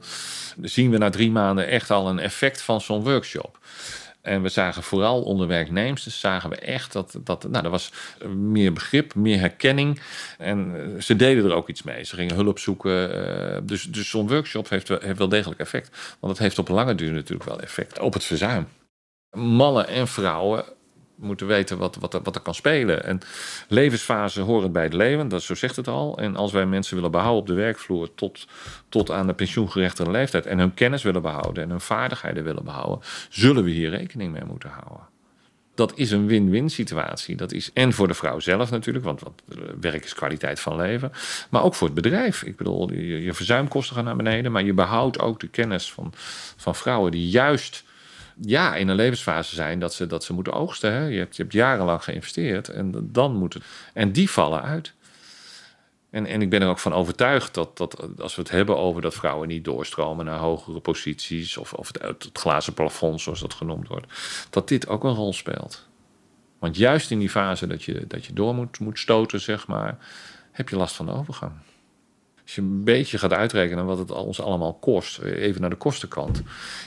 Zien 0.61 0.91
we 0.91 0.99
na 0.99 1.11
drie 1.11 1.31
maanden 1.31 1.69
echt 1.69 1.91
al 1.91 2.09
een 2.09 2.19
effect 2.19 2.63
van 2.63 2.81
zo'n 2.81 3.03
workshop? 3.03 3.59
En 4.23 4.43
we 4.43 4.49
zagen 4.49 4.83
vooral 4.83 5.23
onder 5.23 5.47
werknemers, 5.47 6.03
dus 6.03 6.21
zagen 6.21 6.51
we 6.51 6.57
echt 6.57 6.93
dat, 6.93 7.19
dat 7.25 7.49
nou, 7.49 7.65
er 7.65 7.71
was 7.71 7.93
meer 8.37 8.73
begrip, 8.73 9.15
meer 9.15 9.39
herkenning. 9.39 10.01
En 10.39 10.75
eh, 10.75 11.01
ze 11.01 11.17
deden 11.17 11.45
er 11.45 11.55
ook 11.55 11.69
iets 11.69 11.83
mee. 11.83 12.05
Ze 12.05 12.15
gingen 12.15 12.35
hulp 12.35 12.59
zoeken. 12.59 13.27
Eh, 13.55 13.61
dus 13.63 13.83
dus 13.83 14.09
zo'n 14.09 14.29
workshop 14.29 14.69
heeft, 14.69 14.89
heeft 14.89 15.19
wel 15.19 15.29
degelijk 15.29 15.61
effect. 15.61 16.17
Want 16.21 16.33
dat 16.33 16.39
heeft 16.39 16.59
op 16.59 16.69
lange 16.69 16.95
duur 16.95 17.13
natuurlijk 17.13 17.49
wel 17.49 17.61
effect 17.61 17.99
op 17.99 18.13
het 18.13 18.25
verzuim. 18.25 18.69
Mannen 19.31 19.89
en 19.89 20.09
vrouwen 20.09 20.65
moeten 21.23 21.47
weten 21.47 21.79
wat, 21.79 21.97
wat, 22.01 22.21
wat 22.23 22.35
er 22.35 22.41
kan 22.41 22.55
spelen. 22.55 23.05
En 23.05 23.21
levensfase 23.69 24.41
horen 24.41 24.73
bij 24.73 24.83
het 24.83 24.93
leven, 24.93 25.29
dat, 25.29 25.43
zo 25.43 25.55
zegt 25.55 25.77
het 25.77 25.89
al. 25.89 26.19
En 26.19 26.37
als 26.37 26.53
wij 26.53 26.67
mensen 26.67 26.95
willen 26.95 27.11
behouden 27.11 27.41
op 27.41 27.47
de 27.47 27.55
werkvloer 27.55 28.15
tot, 28.15 28.47
tot 28.89 29.11
aan 29.11 29.27
de 29.27 29.35
pensioengerechtigde 29.35 30.11
leeftijd... 30.11 30.47
en 30.47 30.59
hun 30.59 30.75
kennis 30.75 31.03
willen 31.03 31.23
behouden 31.23 31.63
en 31.63 31.71
hun 31.71 31.81
vaardigheden 31.81 32.45
willen 32.45 32.65
behouden... 32.65 32.99
zullen 33.29 33.65
we 33.65 33.71
hier 33.71 33.91
rekening 33.91 34.33
mee 34.33 34.45
moeten 34.45 34.71
houden. 34.71 35.11
Dat 35.75 35.93
is 35.95 36.11
een 36.11 36.27
win-win 36.27 36.71
situatie. 36.71 37.37
Dat 37.37 37.53
is 37.53 37.71
en 37.73 37.93
voor 37.93 38.09
de 38.09 38.15
vrouw 38.15 38.41
zelf 38.41 38.71
natuurlijk, 38.71 39.05
want, 39.05 39.21
want 39.21 39.43
werk 39.81 40.05
is 40.05 40.15
kwaliteit 40.15 40.61
van 40.61 40.77
leven. 40.77 41.13
Maar 41.51 41.63
ook 41.63 41.75
voor 41.75 41.87
het 41.87 41.97
bedrijf. 41.97 42.43
Ik 42.43 42.57
bedoel, 42.57 42.93
je, 42.93 43.23
je 43.23 43.35
verzuimkosten 43.35 43.97
gaan 43.97 44.05
naar 44.05 44.17
beneden, 44.17 44.53
maar 44.53 44.65
je 44.65 44.73
behoudt 44.73 45.21
ook 45.21 45.41
de 45.41 45.49
kennis 45.49 45.93
van, 45.93 46.13
van 46.57 46.75
vrouwen 46.75 47.11
die 47.11 47.29
juist 47.29 47.85
ja, 48.45 48.75
in 48.75 48.89
een 48.89 48.97
levensfase 48.97 49.55
zijn 49.55 49.79
dat 49.79 49.95
ze, 49.95 50.07
dat 50.07 50.25
ze 50.25 50.33
moeten 50.33 50.53
oogsten. 50.53 50.93
Hè? 50.93 51.07
Je, 51.07 51.19
hebt, 51.19 51.37
je 51.37 51.43
hebt 51.43 51.55
jarenlang 51.55 52.05
geïnvesteerd 52.05 52.69
en 52.69 53.09
dan 53.13 53.37
moet 53.37 53.55
het. 53.55 53.63
En 53.93 54.13
die 54.13 54.31
vallen 54.31 54.63
uit. 54.63 54.93
En, 56.11 56.27
en 56.27 56.43
ik 56.43 56.51
ben 56.51 56.63
er 56.63 56.69
ook 56.69 56.79
van 56.79 56.93
overtuigd 56.93 57.55
dat, 57.55 57.77
dat 57.77 58.21
als 58.21 58.35
we 58.35 58.43
het 58.43 58.51
hebben 58.51 58.79
over 58.79 59.03
dat 59.03 59.15
vrouwen 59.15 59.49
niet 59.49 59.65
doorstromen 59.65 60.25
naar 60.25 60.39
hogere 60.39 60.81
posities, 60.81 61.57
of, 61.57 61.73
of 61.73 61.87
het, 61.87 62.03
het 62.03 62.31
glazen 62.33 62.75
plafond, 62.75 63.21
zoals 63.21 63.41
dat 63.41 63.55
genoemd 63.55 63.89
wordt, 63.89 64.07
dat 64.51 64.69
dit 64.69 64.89
ook 64.89 65.05
een 65.05 65.15
rol 65.15 65.33
speelt. 65.33 65.89
Want 66.59 66.77
juist 66.77 67.11
in 67.11 67.19
die 67.19 67.31
fase 67.31 67.67
dat 67.67 67.83
je, 67.83 68.05
dat 68.07 68.25
je 68.25 68.33
door 68.33 68.55
moet, 68.55 68.79
moet 68.79 68.99
stoten, 68.99 69.41
zeg 69.41 69.67
maar, 69.67 69.99
heb 70.51 70.69
je 70.69 70.77
last 70.77 70.97
van 70.97 71.07
de 71.07 71.13
overgang. 71.13 71.53
Als 72.53 72.65
je 72.65 72.71
een 72.71 72.85
beetje 72.85 73.19
gaat 73.19 73.33
uitrekenen 73.33 73.87
wat 73.87 73.99
het 73.99 74.11
ons 74.11 74.41
allemaal 74.41 74.75
kost, 74.75 75.19
even 75.19 75.61
naar 75.61 75.71
de 75.71 75.77
kostenkant. 75.77 76.43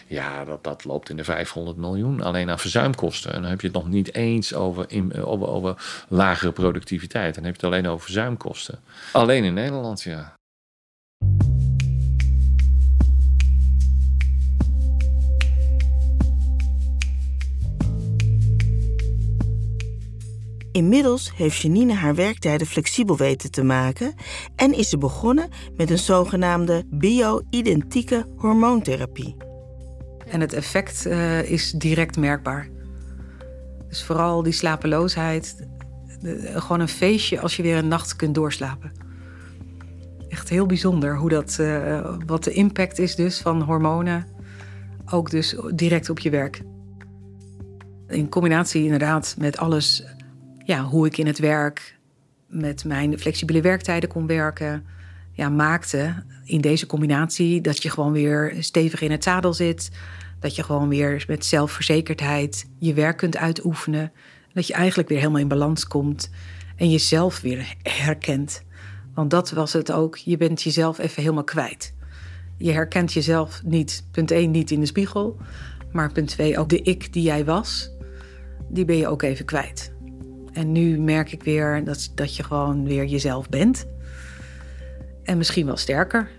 Ja, 0.08 0.46
dat, 0.46 0.64
dat 0.64 0.84
loopt 0.84 1.10
in 1.10 1.18
de 1.18 1.24
500 1.24 1.78
miljoen 1.78 2.22
alleen 2.22 2.50
aan 2.50 2.60
verzuimkosten. 2.60 3.34
En 3.34 3.42
dan 3.42 3.50
heb 3.50 3.62
je 3.62 3.68
het 3.68 3.76
nog 3.76 3.88
niet 3.88 4.14
eens 4.14 4.54
over, 4.54 4.88
over, 5.26 5.48
over 5.48 6.06
lagere 6.08 6.52
productiviteit. 6.52 7.36
Dan 7.36 7.44
heb 7.44 7.56
je 7.56 7.66
het 7.66 7.74
alleen 7.74 7.92
over 7.92 8.04
verzuimkosten. 8.04 8.80
Alleen 9.12 9.44
in 9.44 9.54
Nederland, 9.54 10.02
ja. 10.02 10.34
Inmiddels 20.76 21.32
heeft 21.36 21.58
Janine 21.58 21.94
haar 21.94 22.16
werktijden 22.16 22.68
flexibel 22.68 23.18
weten 23.18 23.52
te 23.52 23.64
maken 23.64 24.14
en 24.56 24.74
is 24.74 24.90
ze 24.90 24.98
begonnen 24.98 25.50
met 25.76 25.90
een 25.90 25.98
zogenaamde 25.98 26.84
bio-identieke 26.90 28.26
hormoontherapie. 28.38 29.36
En 30.28 30.42
het 30.42 30.54
effect 30.54 31.06
uh, 31.06 31.52
is 31.52 31.72
direct 31.72 32.18
merkbaar. 32.18 32.70
Dus 33.90 34.04
vooral 34.04 34.44
die 34.44 34.54
slapeloosheid, 34.54 35.68
gewoon 36.54 36.80
een 36.80 36.88
feestje 36.88 37.40
als 37.40 37.56
je 37.56 37.64
weer 37.64 37.78
een 37.78 37.88
nacht 37.88 38.16
kunt 38.16 38.36
doorslapen. 38.36 38.92
Echt 40.30 40.50
heel 40.50 40.66
bijzonder 40.66 41.18
hoe 41.18 41.30
dat, 41.30 41.58
uh, 41.60 42.16
wat 42.26 42.44
de 42.44 42.52
impact 42.52 43.00
is 43.00 43.16
dus 43.16 43.40
van 43.40 43.62
hormonen, 43.62 44.28
ook 45.12 45.30
dus 45.30 45.56
direct 45.74 46.10
op 46.10 46.20
je 46.20 46.30
werk. 46.30 46.62
In 48.08 48.30
combinatie 48.30 48.84
inderdaad 48.84 49.36
met 49.38 49.58
alles 49.58 50.15
ja, 50.66 50.84
hoe 50.84 51.06
ik 51.06 51.18
in 51.18 51.28
het 51.28 51.40
werk 51.40 51.98
met 52.48 52.86
mijn 52.86 53.20
flexibele 53.20 53.62
werktijden 53.62 54.10
kon 54.10 54.28
werken. 54.28 54.86
Ja, 55.32 55.50
maakte 55.50 56.24
in 56.44 56.62
deze 56.62 56.86
combinatie 56.86 57.62
dat 57.62 57.84
je 57.84 57.90
gewoon 57.90 58.12
weer 58.12 58.56
stevig 58.60 59.02
in 59.02 59.12
het 59.12 59.24
zadel 59.24 59.54
zit. 59.54 59.92
Dat 60.40 60.56
je 60.56 60.64
gewoon 60.64 60.90
weer 60.90 61.26
met 61.28 61.46
zelfverzekerdheid 61.46 62.70
je 62.80 62.94
werk 62.94 63.18
kunt 63.18 63.38
uitoefenen. 63.38 64.12
Dat 64.54 64.68
je 64.68 64.74
eigenlijk 64.74 65.10
weer 65.10 65.18
helemaal 65.18 65.40
in 65.40 65.48
balans 65.48 65.88
komt 65.88 66.30
en 66.76 66.90
jezelf 66.90 67.42
weer 67.42 67.76
herkent. 67.82 68.64
Want 69.14 69.30
dat 69.30 69.52
was 69.52 69.74
het 69.74 69.92
ook. 69.92 70.18
Je 70.18 70.38
bent 70.38 70.62
jezelf 70.62 71.00
even 71.00 71.22
helemaal 71.22 71.44
kwijt. 71.44 71.94
Je 72.58 72.72
herkent 72.72 73.14
jezelf 73.14 73.62
niet, 73.64 74.08
punt 74.12 74.32
1, 74.32 74.52
niet 74.52 74.72
in 74.72 74.80
de 74.80 74.86
spiegel. 74.86 75.38
Maar 75.92 76.12
punt 76.12 76.28
2, 76.28 76.58
ook 76.58 76.70
de 76.70 76.82
ik 76.82 77.14
die 77.14 77.24
jij 77.24 77.46
was, 77.46 77.92
die 78.70 78.86
ben 78.86 78.98
je 78.98 79.08
ook 79.08 79.22
even 79.22 79.46
kwijt. 79.46 79.95
En 80.56 80.72
nu 80.72 81.00
merk 81.00 81.32
ik 81.32 81.44
weer 81.44 81.84
dat, 81.84 82.12
dat 82.16 82.36
je 82.36 82.44
gewoon 82.44 82.86
weer 82.86 83.06
jezelf 83.06 83.50
bent. 83.50 83.88
En 85.24 85.38
misschien 85.38 85.66
wel 85.66 85.78
sterker. 85.78 86.30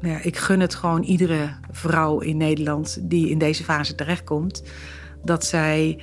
Ja, 0.00 0.22
ik 0.22 0.36
gun 0.36 0.60
het 0.60 0.74
gewoon 0.74 1.02
iedere 1.02 1.50
vrouw 1.70 2.20
in 2.20 2.36
Nederland 2.36 2.98
die 3.02 3.30
in 3.30 3.38
deze 3.38 3.64
fase 3.64 3.94
terechtkomt, 3.94 4.62
dat 5.24 5.44
zij 5.44 6.00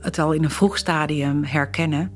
het 0.00 0.18
al 0.18 0.32
in 0.32 0.44
een 0.44 0.50
vroeg 0.50 0.78
stadium 0.78 1.44
herkennen, 1.44 2.12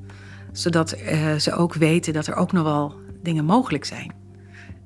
zodat 0.52 0.98
uh, 0.98 1.34
ze 1.34 1.52
ook 1.52 1.74
weten 1.74 2.12
dat 2.12 2.26
er 2.26 2.34
ook 2.34 2.52
nog 2.52 2.62
wel 2.62 2.94
dingen 3.22 3.44
mogelijk 3.44 3.84
zijn. 3.84 4.12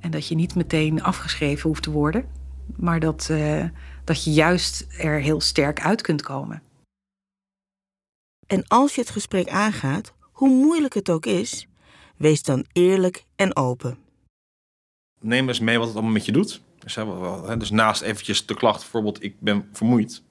En 0.00 0.10
dat 0.10 0.28
je 0.28 0.34
niet 0.34 0.54
meteen 0.54 1.02
afgeschreven 1.02 1.68
hoeft 1.68 1.82
te 1.82 1.90
worden, 1.90 2.24
maar 2.76 3.00
dat, 3.00 3.28
uh, 3.30 3.64
dat 4.04 4.24
je 4.24 4.32
juist 4.32 4.86
er 4.98 5.20
heel 5.20 5.40
sterk 5.40 5.80
uit 5.80 6.02
kunt 6.02 6.22
komen. 6.22 6.62
En 8.48 8.64
als 8.68 8.94
je 8.94 9.00
het 9.00 9.10
gesprek 9.10 9.48
aangaat, 9.48 10.12
hoe 10.32 10.48
moeilijk 10.48 10.94
het 10.94 11.10
ook 11.10 11.26
is, 11.26 11.66
wees 12.16 12.42
dan 12.42 12.64
eerlijk 12.72 13.24
en 13.36 13.56
open. 13.56 13.98
Neem 15.20 15.48
eens 15.48 15.60
mee 15.60 15.78
wat 15.78 15.86
het 15.86 15.96
allemaal 15.96 16.12
met 16.12 16.24
je 16.24 16.32
doet. 16.32 16.60
Dus, 16.78 16.98
dus 17.58 17.70
naast 17.70 18.02
eventjes 18.02 18.46
de 18.46 18.54
klacht, 18.54 18.80
bijvoorbeeld 18.80 19.22
ik 19.22 19.40
ben 19.40 19.68
vermoeid. 19.72 20.22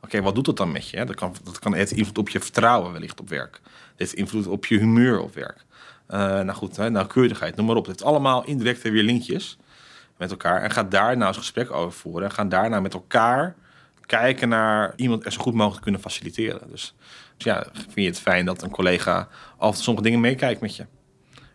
Oké, 0.00 0.22
wat 0.22 0.34
doet 0.34 0.44
dat 0.44 0.56
dan 0.56 0.72
met 0.72 0.88
je? 0.88 1.04
Dat 1.04 1.16
kan, 1.16 1.34
dat 1.42 1.58
kan 1.58 1.76
invloed 1.76 2.18
op 2.18 2.28
je 2.28 2.40
vertrouwen 2.40 2.92
wellicht 2.92 3.20
op 3.20 3.28
werk. 3.28 3.60
Het 3.64 3.92
heeft 3.96 4.14
invloed 4.14 4.46
op 4.46 4.66
je 4.66 4.78
humeur 4.78 5.20
op 5.20 5.34
werk. 5.34 5.64
Uh, 6.08 6.18
nou 6.18 6.52
goed, 6.52 6.76
nauwkeurigheid, 6.76 7.56
noem 7.56 7.66
maar 7.66 7.76
op. 7.76 7.86
Het 7.86 7.98
heeft 7.98 8.10
allemaal 8.10 8.44
indirect 8.44 8.82
weer 8.82 9.02
linkjes 9.02 9.58
met 10.16 10.30
elkaar. 10.30 10.62
En 10.62 10.70
ga 10.70 10.82
daar 10.82 11.16
nou 11.16 11.28
eens 11.28 11.36
gesprek 11.36 11.70
over 11.70 11.92
voeren. 11.92 12.28
En 12.28 12.34
ga 12.34 12.44
daarna 12.44 12.80
met 12.80 12.94
elkaar 12.94 13.54
kijken 14.06 14.48
naar 14.48 14.92
iemand 14.96 15.24
er 15.24 15.32
zo 15.32 15.40
goed 15.40 15.54
mogelijk 15.54 15.82
kunnen 15.82 16.00
faciliteren. 16.00 16.70
Dus, 16.70 16.94
dus 17.36 17.44
ja, 17.46 17.66
vind 17.72 17.94
je 17.94 18.02
het 18.02 18.20
fijn 18.20 18.44
dat 18.44 18.62
een 18.62 18.70
collega 18.70 19.28
altijd 19.56 19.82
sommige 19.82 20.06
dingen 20.06 20.20
meekijkt 20.20 20.60
met 20.60 20.76
je. 20.76 20.86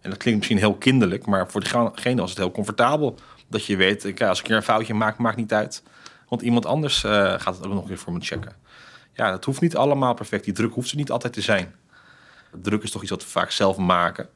En 0.02 0.10
dat 0.10 0.18
klinkt 0.18 0.39
misschien 0.39 0.58
heel 0.58 0.76
kinderlijk, 0.78 1.26
maar 1.26 1.52
voor 1.52 1.62
degene 1.62 2.22
was 2.22 2.30
het 2.30 2.39
heel 2.39 2.52
comfortabel. 2.52 3.15
Dat 3.48 3.65
je 3.65 3.76
weet, 3.76 4.04
ik, 4.04 4.22
als 4.22 4.39
ik 4.39 4.50
er 4.50 4.56
een 4.56 4.63
foutje 4.63 4.94
maak, 4.94 5.18
maakt 5.18 5.38
niet 5.38 5.54
uit. 5.54 5.84
Want 6.28 6.42
iemand 6.42 6.65
anders 6.65 7.04
uh, 7.04 7.12
gaat 7.12 7.56
het 7.56 7.65
ook 7.65 7.74
nog 7.74 7.88
weer 7.88 7.98
voor 7.98 8.13
me 8.13 8.20
checken. 8.20 8.56
Ja, 9.13 9.32
dat 9.32 9.46
hoeft 9.46 9.62
niet 9.62 9.76
allemaal 9.76 10.13
perfect. 10.13 10.44
Die 10.44 10.54
druk 10.54 10.74
hoeft 10.74 10.92
er 10.92 10.98
niet 10.98 11.12
altijd 11.12 11.34
te 11.34 11.42
zijn. 11.42 11.76
Druk 12.62 12.84
is 12.84 12.92
toch 12.92 13.02
iets 13.02 13.12
wat 13.12 13.24
we 13.24 13.30
vaak 13.30 13.52
zelf 13.52 13.78
maken. 13.78 14.30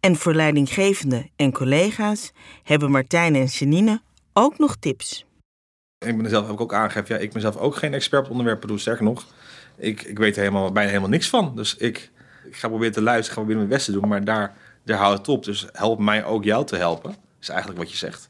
En 0.00 0.16
voor 0.16 0.34
leidinggevenden 0.34 1.30
en 1.36 1.52
collega's 1.52 2.32
hebben 2.62 2.90
Martijn 2.90 3.34
en 3.34 3.44
Janine 3.44 4.02
ook 4.32 4.58
nog 4.58 4.76
tips. 4.76 5.24
Ik 6.06 6.16
ben 6.16 6.30
zelf 6.30 6.58
ook 6.58 6.74
aangegeven, 6.74 7.14
ja, 7.14 7.20
ik 7.20 7.32
ben 7.32 7.40
zelf 7.40 7.56
ook 7.56 7.76
geen 7.76 7.94
expert 7.94 8.24
op 8.24 8.30
onderwerpen. 8.30 8.68
Doe 8.68 8.78
sterker 8.78 9.04
nog, 9.04 9.26
ik, 9.76 10.02
ik 10.02 10.18
weet 10.18 10.36
er 10.36 10.42
helemaal, 10.42 10.72
bijna 10.72 10.88
helemaal 10.88 11.10
niks 11.10 11.28
van. 11.28 11.52
Dus 11.56 11.76
ik, 11.76 12.10
ik 12.46 12.56
ga 12.56 12.68
proberen 12.68 12.92
te 12.92 13.02
luisteren, 13.02 13.32
ga 13.32 13.40
proberen 13.40 13.58
mijn 13.58 13.74
best 13.78 13.84
te 13.84 13.92
doen. 13.92 14.08
Maar 14.08 14.24
daar, 14.24 14.56
daar 14.84 14.98
houdt 14.98 15.18
het 15.18 15.28
op. 15.28 15.44
Dus 15.44 15.66
help 15.72 15.98
mij 15.98 16.24
ook 16.24 16.44
jou 16.44 16.66
te 16.66 16.76
helpen, 16.76 17.14
is 17.40 17.48
eigenlijk 17.48 17.78
wat 17.80 17.90
je 17.90 17.96
zegt. 17.96 18.28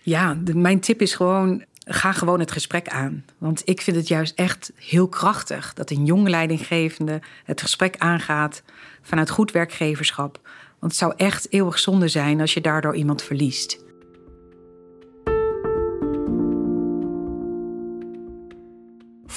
Ja, 0.00 0.36
mijn 0.54 0.80
tip 0.80 1.00
is 1.00 1.14
gewoon, 1.14 1.64
ga 1.84 2.12
gewoon 2.12 2.40
het 2.40 2.52
gesprek 2.52 2.88
aan. 2.88 3.24
Want 3.38 3.62
ik 3.64 3.80
vind 3.80 3.96
het 3.96 4.08
juist 4.08 4.34
echt 4.34 4.72
heel 4.74 5.08
krachtig 5.08 5.74
dat 5.74 5.90
een 5.90 6.04
jonge 6.04 6.30
leidinggevende 6.30 7.20
het 7.44 7.60
gesprek 7.60 7.96
aangaat 7.98 8.62
vanuit 9.02 9.30
goed 9.30 9.52
werkgeverschap. 9.52 10.40
Want 10.78 10.92
het 10.92 11.00
zou 11.00 11.12
echt 11.16 11.52
eeuwig 11.52 11.78
zonde 11.78 12.08
zijn 12.08 12.40
als 12.40 12.54
je 12.54 12.60
daardoor 12.60 12.96
iemand 12.96 13.22
verliest. 13.22 13.86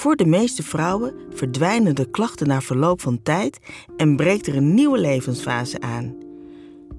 Voor 0.02 0.16
de 0.16 0.26
meeste 0.26 0.62
vrouwen 0.62 1.14
verdwijnen 1.30 1.94
de 1.94 2.10
klachten 2.10 2.46
na 2.46 2.60
verloop 2.60 3.00
van 3.00 3.22
tijd 3.22 3.58
en 3.96 4.16
breekt 4.16 4.46
er 4.46 4.56
een 4.56 4.74
nieuwe 4.74 4.98
levensfase 4.98 5.80
aan. 5.80 6.16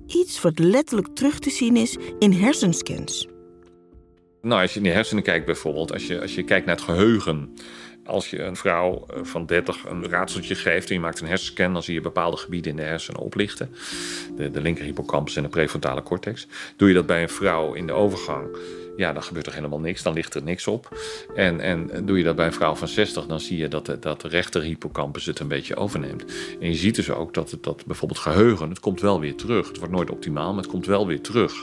Iets 0.08 0.42
wat 0.42 0.60
letterlijk 0.60 1.08
terug 1.08 1.40
te 1.40 1.50
zien 1.50 1.78
is 1.78 1.98
in 2.20 2.32
hersenscans. 2.32 3.28
Nou, 4.42 4.62
als 4.62 4.72
je 4.74 4.78
in 4.78 4.86
de 4.86 4.92
hersenen 4.92 5.24
kijkt 5.24 5.46
bijvoorbeeld, 5.46 5.94
als 5.94 6.08
je, 6.08 6.22
als 6.22 6.36
je 6.36 6.44
kijkt 6.44 6.66
naar 6.66 6.76
het 6.76 6.84
geheugen. 6.84 7.54
Als 8.06 8.30
je 8.30 8.42
een 8.42 8.56
vrouw 8.56 9.06
eh, 9.06 9.24
van 9.24 9.46
30 9.46 9.86
een 9.86 10.10
raadseltje 10.10 10.56
geeft 10.56 10.88
en 10.88 10.94
je 10.94 11.02
maakt 11.02 11.20
een 11.20 11.28
hersenscan, 11.28 11.74
dan 11.74 11.84
zie 11.84 11.94
je 11.94 12.02
bepaalde 12.02 12.38
gebieden 12.38 12.72
in 12.72 12.78
de 12.78 12.84
hersenen 12.84 13.22
oplichten. 13.22 13.70
De, 14.36 14.52
de 14.52 14.62
linker 14.62 14.86
hippocampus 14.86 15.36
en 15.36 15.44
de 15.44 15.50
prefrontale 15.50 16.04
cortex. 16.04 16.48
Doe 16.76 16.88
je 16.88 16.94
dat 16.94 17.06
bij 17.06 17.22
een 17.22 17.30
vrouw 17.30 17.74
in 17.74 17.88
de 17.88 17.94
overgang, 17.94 18.58
ja, 18.96 19.14
dan 19.14 19.24
gebeurt 19.24 19.48
er 19.48 19.54
helemaal 19.54 19.80
niks, 19.80 20.04
dan 20.04 20.14
ligt 20.14 20.34
er 20.34 20.44
niks 20.44 20.68
op. 20.68 20.98
En, 21.36 21.60
en 21.60 22.06
doe 22.06 22.18
je 22.18 22.24
dat 22.24 22.36
bij 22.36 22.46
een 22.46 22.54
vrouw 22.54 22.76
van 22.76 22.88
60, 22.88 23.26
dan 23.26 23.40
zie 23.40 23.58
je 23.58 23.68
dat 23.68 23.86
de, 23.86 24.00
dat 24.00 24.22
de 24.22 24.28
rechter 24.28 24.62
hippocampus 24.62 25.26
het 25.26 25.40
een 25.40 25.48
beetje 25.48 25.76
overneemt. 25.76 26.26
En 26.60 26.68
je 26.68 26.76
ziet 26.76 26.96
dus 26.96 27.10
ook 27.10 27.34
dat, 27.34 27.52
het, 27.52 27.64
dat 27.64 27.86
bijvoorbeeld 27.86 28.20
geheugen, 28.20 28.70
het 28.70 28.80
komt 28.80 29.02
wel 29.02 29.20
weer 29.20 29.36
terug. 29.36 29.68
Het 29.68 29.78
wordt 29.78 29.94
nooit 29.94 30.10
optimaal, 30.10 30.54
maar 30.54 30.64
het 30.64 30.72
komt 30.72 30.86
wel 30.86 31.08
weer 31.08 31.22
terug. 31.22 31.54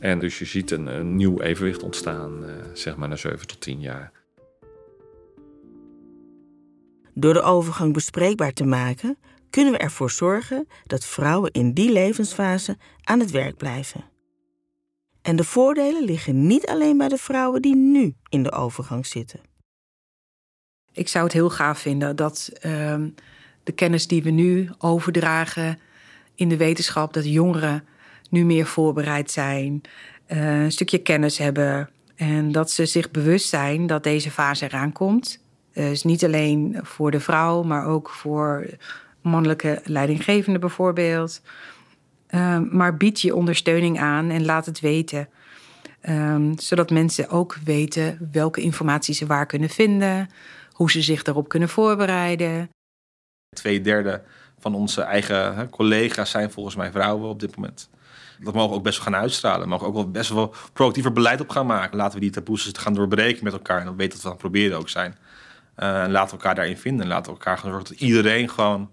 En 0.00 0.18
dus 0.18 0.38
je 0.38 0.44
ziet 0.44 0.70
een, 0.70 0.86
een 0.86 1.16
nieuw 1.16 1.40
evenwicht 1.40 1.82
ontstaan, 1.82 2.44
uh, 2.44 2.50
zeg 2.72 2.96
maar 2.96 3.08
na 3.08 3.16
7 3.16 3.46
tot 3.46 3.60
10 3.60 3.80
jaar. 3.80 4.12
Door 7.14 7.32
de 7.32 7.42
overgang 7.42 7.92
bespreekbaar 7.92 8.52
te 8.52 8.64
maken, 8.64 9.18
kunnen 9.50 9.72
we 9.72 9.78
ervoor 9.78 10.10
zorgen 10.10 10.68
dat 10.84 11.04
vrouwen 11.04 11.50
in 11.50 11.72
die 11.72 11.92
levensfase 11.92 12.76
aan 13.02 13.20
het 13.20 13.30
werk 13.30 13.56
blijven. 13.56 14.13
En 15.24 15.36
de 15.36 15.44
voordelen 15.44 16.04
liggen 16.04 16.46
niet 16.46 16.66
alleen 16.66 16.98
bij 16.98 17.08
de 17.08 17.16
vrouwen 17.16 17.62
die 17.62 17.76
nu 17.76 18.14
in 18.28 18.42
de 18.42 18.52
overgang 18.52 19.06
zitten. 19.06 19.40
Ik 20.92 21.08
zou 21.08 21.24
het 21.24 21.32
heel 21.32 21.50
gaaf 21.50 21.78
vinden 21.78 22.16
dat 22.16 22.50
uh, 22.66 22.96
de 23.62 23.72
kennis 23.74 24.06
die 24.06 24.22
we 24.22 24.30
nu 24.30 24.70
overdragen 24.78 25.78
in 26.34 26.48
de 26.48 26.56
wetenschap, 26.56 27.12
dat 27.12 27.24
jongeren 27.24 27.84
nu 28.30 28.44
meer 28.44 28.66
voorbereid 28.66 29.30
zijn, 29.30 29.80
uh, 30.28 30.62
een 30.62 30.72
stukje 30.72 30.98
kennis 30.98 31.38
hebben 31.38 31.90
en 32.14 32.52
dat 32.52 32.70
ze 32.70 32.86
zich 32.86 33.10
bewust 33.10 33.48
zijn 33.48 33.86
dat 33.86 34.02
deze 34.02 34.30
fase 34.30 34.64
eraan 34.64 34.92
komt. 34.92 35.42
Dus 35.72 36.02
niet 36.02 36.24
alleen 36.24 36.78
voor 36.82 37.10
de 37.10 37.20
vrouw, 37.20 37.62
maar 37.62 37.86
ook 37.86 38.10
voor 38.10 38.66
mannelijke 39.20 39.80
leidinggevenden 39.84 40.60
bijvoorbeeld. 40.60 41.42
Uh, 42.34 42.58
maar 42.70 42.96
bied 42.96 43.20
je 43.20 43.34
ondersteuning 43.34 44.00
aan 44.00 44.30
en 44.30 44.44
laat 44.44 44.66
het 44.66 44.80
weten. 44.80 45.28
Um, 46.08 46.58
zodat 46.58 46.90
mensen 46.90 47.28
ook 47.28 47.56
weten 47.64 48.28
welke 48.32 48.60
informatie 48.60 49.14
ze 49.14 49.26
waar 49.26 49.46
kunnen 49.46 49.68
vinden, 49.68 50.28
hoe 50.72 50.90
ze 50.90 51.02
zich 51.02 51.22
daarop 51.22 51.48
kunnen 51.48 51.68
voorbereiden. 51.68 52.70
Twee 53.56 53.80
derde 53.80 54.22
van 54.58 54.74
onze 54.74 55.02
eigen 55.02 55.54
hè, 55.54 55.68
collega's 55.68 56.30
zijn 56.30 56.50
volgens 56.50 56.76
mij 56.76 56.90
vrouwen 56.90 57.28
op 57.28 57.40
dit 57.40 57.56
moment. 57.56 57.88
Dat 58.40 58.54
mogen 58.54 58.70
we 58.70 58.76
ook 58.76 58.82
best 58.82 58.96
wel 58.96 59.06
gaan 59.06 59.20
uitstralen. 59.20 59.62
We 59.62 59.68
mogen 59.68 59.86
ook 59.86 59.94
wel 59.94 60.10
best 60.10 60.30
wel 60.30 60.54
proactiever 60.72 61.12
beleid 61.12 61.40
op 61.40 61.48
gaan 61.48 61.66
maken. 61.66 61.96
Laten 61.96 62.14
we 62.14 62.20
die 62.20 62.30
taboes 62.30 62.70
gaan 62.72 62.94
doorbreken 62.94 63.44
met 63.44 63.52
elkaar. 63.52 63.80
En 63.80 63.86
dat 63.86 63.94
weten 63.94 64.12
dat 64.12 64.20
we 64.20 64.26
aan 64.26 64.32
het 64.32 64.40
proberen 64.40 64.78
ook 64.78 64.88
zijn. 64.88 65.16
Uh, 65.78 66.02
en 66.02 66.10
laten 66.10 66.30
we 66.30 66.42
elkaar 66.42 66.54
daarin 66.54 66.76
vinden. 66.76 67.02
En 67.02 67.08
laten 67.08 67.32
we 67.32 67.38
elkaar 67.38 67.58
gaan 67.58 67.70
zorgen 67.70 67.88
dat 67.88 68.00
iedereen 68.00 68.50
gewoon 68.50 68.90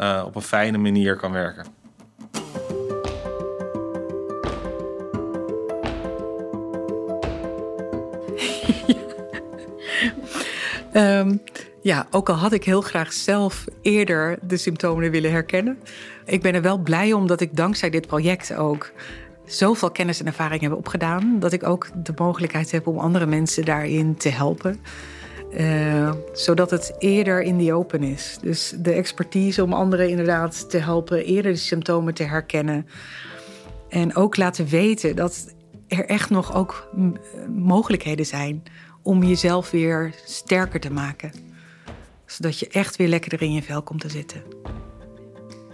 uh, 0.00 0.22
op 0.26 0.34
een 0.34 0.42
fijne 0.42 0.78
manier 0.78 1.16
kan 1.16 1.32
werken. 1.32 1.66
Um, 10.94 11.40
ja, 11.82 12.06
ook 12.10 12.28
al 12.28 12.34
had 12.34 12.52
ik 12.52 12.64
heel 12.64 12.80
graag 12.80 13.12
zelf 13.12 13.64
eerder 13.82 14.38
de 14.42 14.56
symptomen 14.56 15.10
willen 15.10 15.30
herkennen. 15.30 15.78
Ik 16.24 16.42
ben 16.42 16.54
er 16.54 16.62
wel 16.62 16.78
blij 16.78 17.12
om 17.12 17.26
dat 17.26 17.40
ik 17.40 17.56
dankzij 17.56 17.90
dit 17.90 18.06
project 18.06 18.54
ook 18.54 18.92
zoveel 19.44 19.90
kennis 19.90 20.20
en 20.20 20.26
ervaring 20.26 20.62
heb 20.62 20.72
opgedaan. 20.72 21.36
Dat 21.38 21.52
ik 21.52 21.66
ook 21.66 21.90
de 22.04 22.12
mogelijkheid 22.16 22.70
heb 22.70 22.86
om 22.86 22.98
andere 22.98 23.26
mensen 23.26 23.64
daarin 23.64 24.16
te 24.16 24.28
helpen. 24.28 24.80
Uh, 25.58 26.12
zodat 26.32 26.70
het 26.70 26.94
eerder 26.98 27.42
in 27.42 27.56
die 27.56 27.74
open 27.74 28.02
is. 28.02 28.38
Dus 28.42 28.74
de 28.78 28.92
expertise 28.92 29.62
om 29.62 29.72
anderen 29.72 30.08
inderdaad 30.08 30.70
te 30.70 30.78
helpen 30.78 31.24
eerder 31.24 31.52
de 31.52 31.58
symptomen 31.58 32.14
te 32.14 32.22
herkennen. 32.22 32.86
En 33.88 34.16
ook 34.16 34.36
laten 34.36 34.66
weten 34.66 35.16
dat 35.16 35.54
er 35.88 36.06
echt 36.06 36.30
nog 36.30 36.54
ook 36.54 36.90
mogelijkheden 37.56 38.26
zijn 38.26 38.62
om 39.02 39.22
jezelf 39.22 39.70
weer 39.70 40.14
sterker 40.24 40.80
te 40.80 40.92
maken. 40.92 41.32
Zodat 42.26 42.58
je 42.58 42.68
echt 42.68 42.96
weer 42.96 43.08
lekkerder 43.08 43.42
in 43.42 43.52
je 43.52 43.62
vel 43.62 43.82
komt 43.82 44.00
te 44.00 44.08
zitten. 44.08 44.42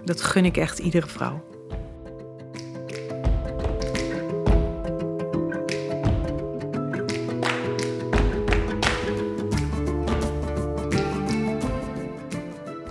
Dat 0.04 0.20
gun 0.20 0.44
ik 0.44 0.56
echt 0.56 0.78
iedere 0.78 1.06
vrouw. 1.06 1.44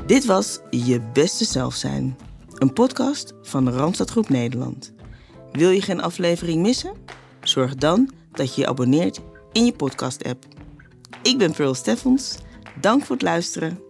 Dit 0.06 0.26
was 0.26 0.60
Je 0.70 1.02
Beste 1.14 1.46
Zelf 1.46 1.76
Zijn, 1.76 2.18
een 2.54 2.74
podcast 2.74 3.34
van 3.42 3.70
Randstad 3.70 4.10
Groep 4.10 4.30
Nederland. 4.30 4.94
Wil 5.52 5.70
je 5.70 5.82
geen 5.82 6.02
aflevering 6.02 6.62
missen? 6.62 6.94
Zorg 7.42 7.76
dan 7.76 8.12
dat 8.32 8.56
je 8.56 8.62
je 8.62 8.68
abonneert 8.68 9.22
in 9.56 9.66
je 9.66 9.74
podcast-app. 9.74 10.46
Ik 11.22 11.38
ben 11.38 11.52
Pearl 11.52 11.74
Steffens. 11.74 12.38
Dank 12.82 13.04
voor 13.04 13.16
het 13.16 13.24
luisteren. 13.24 13.85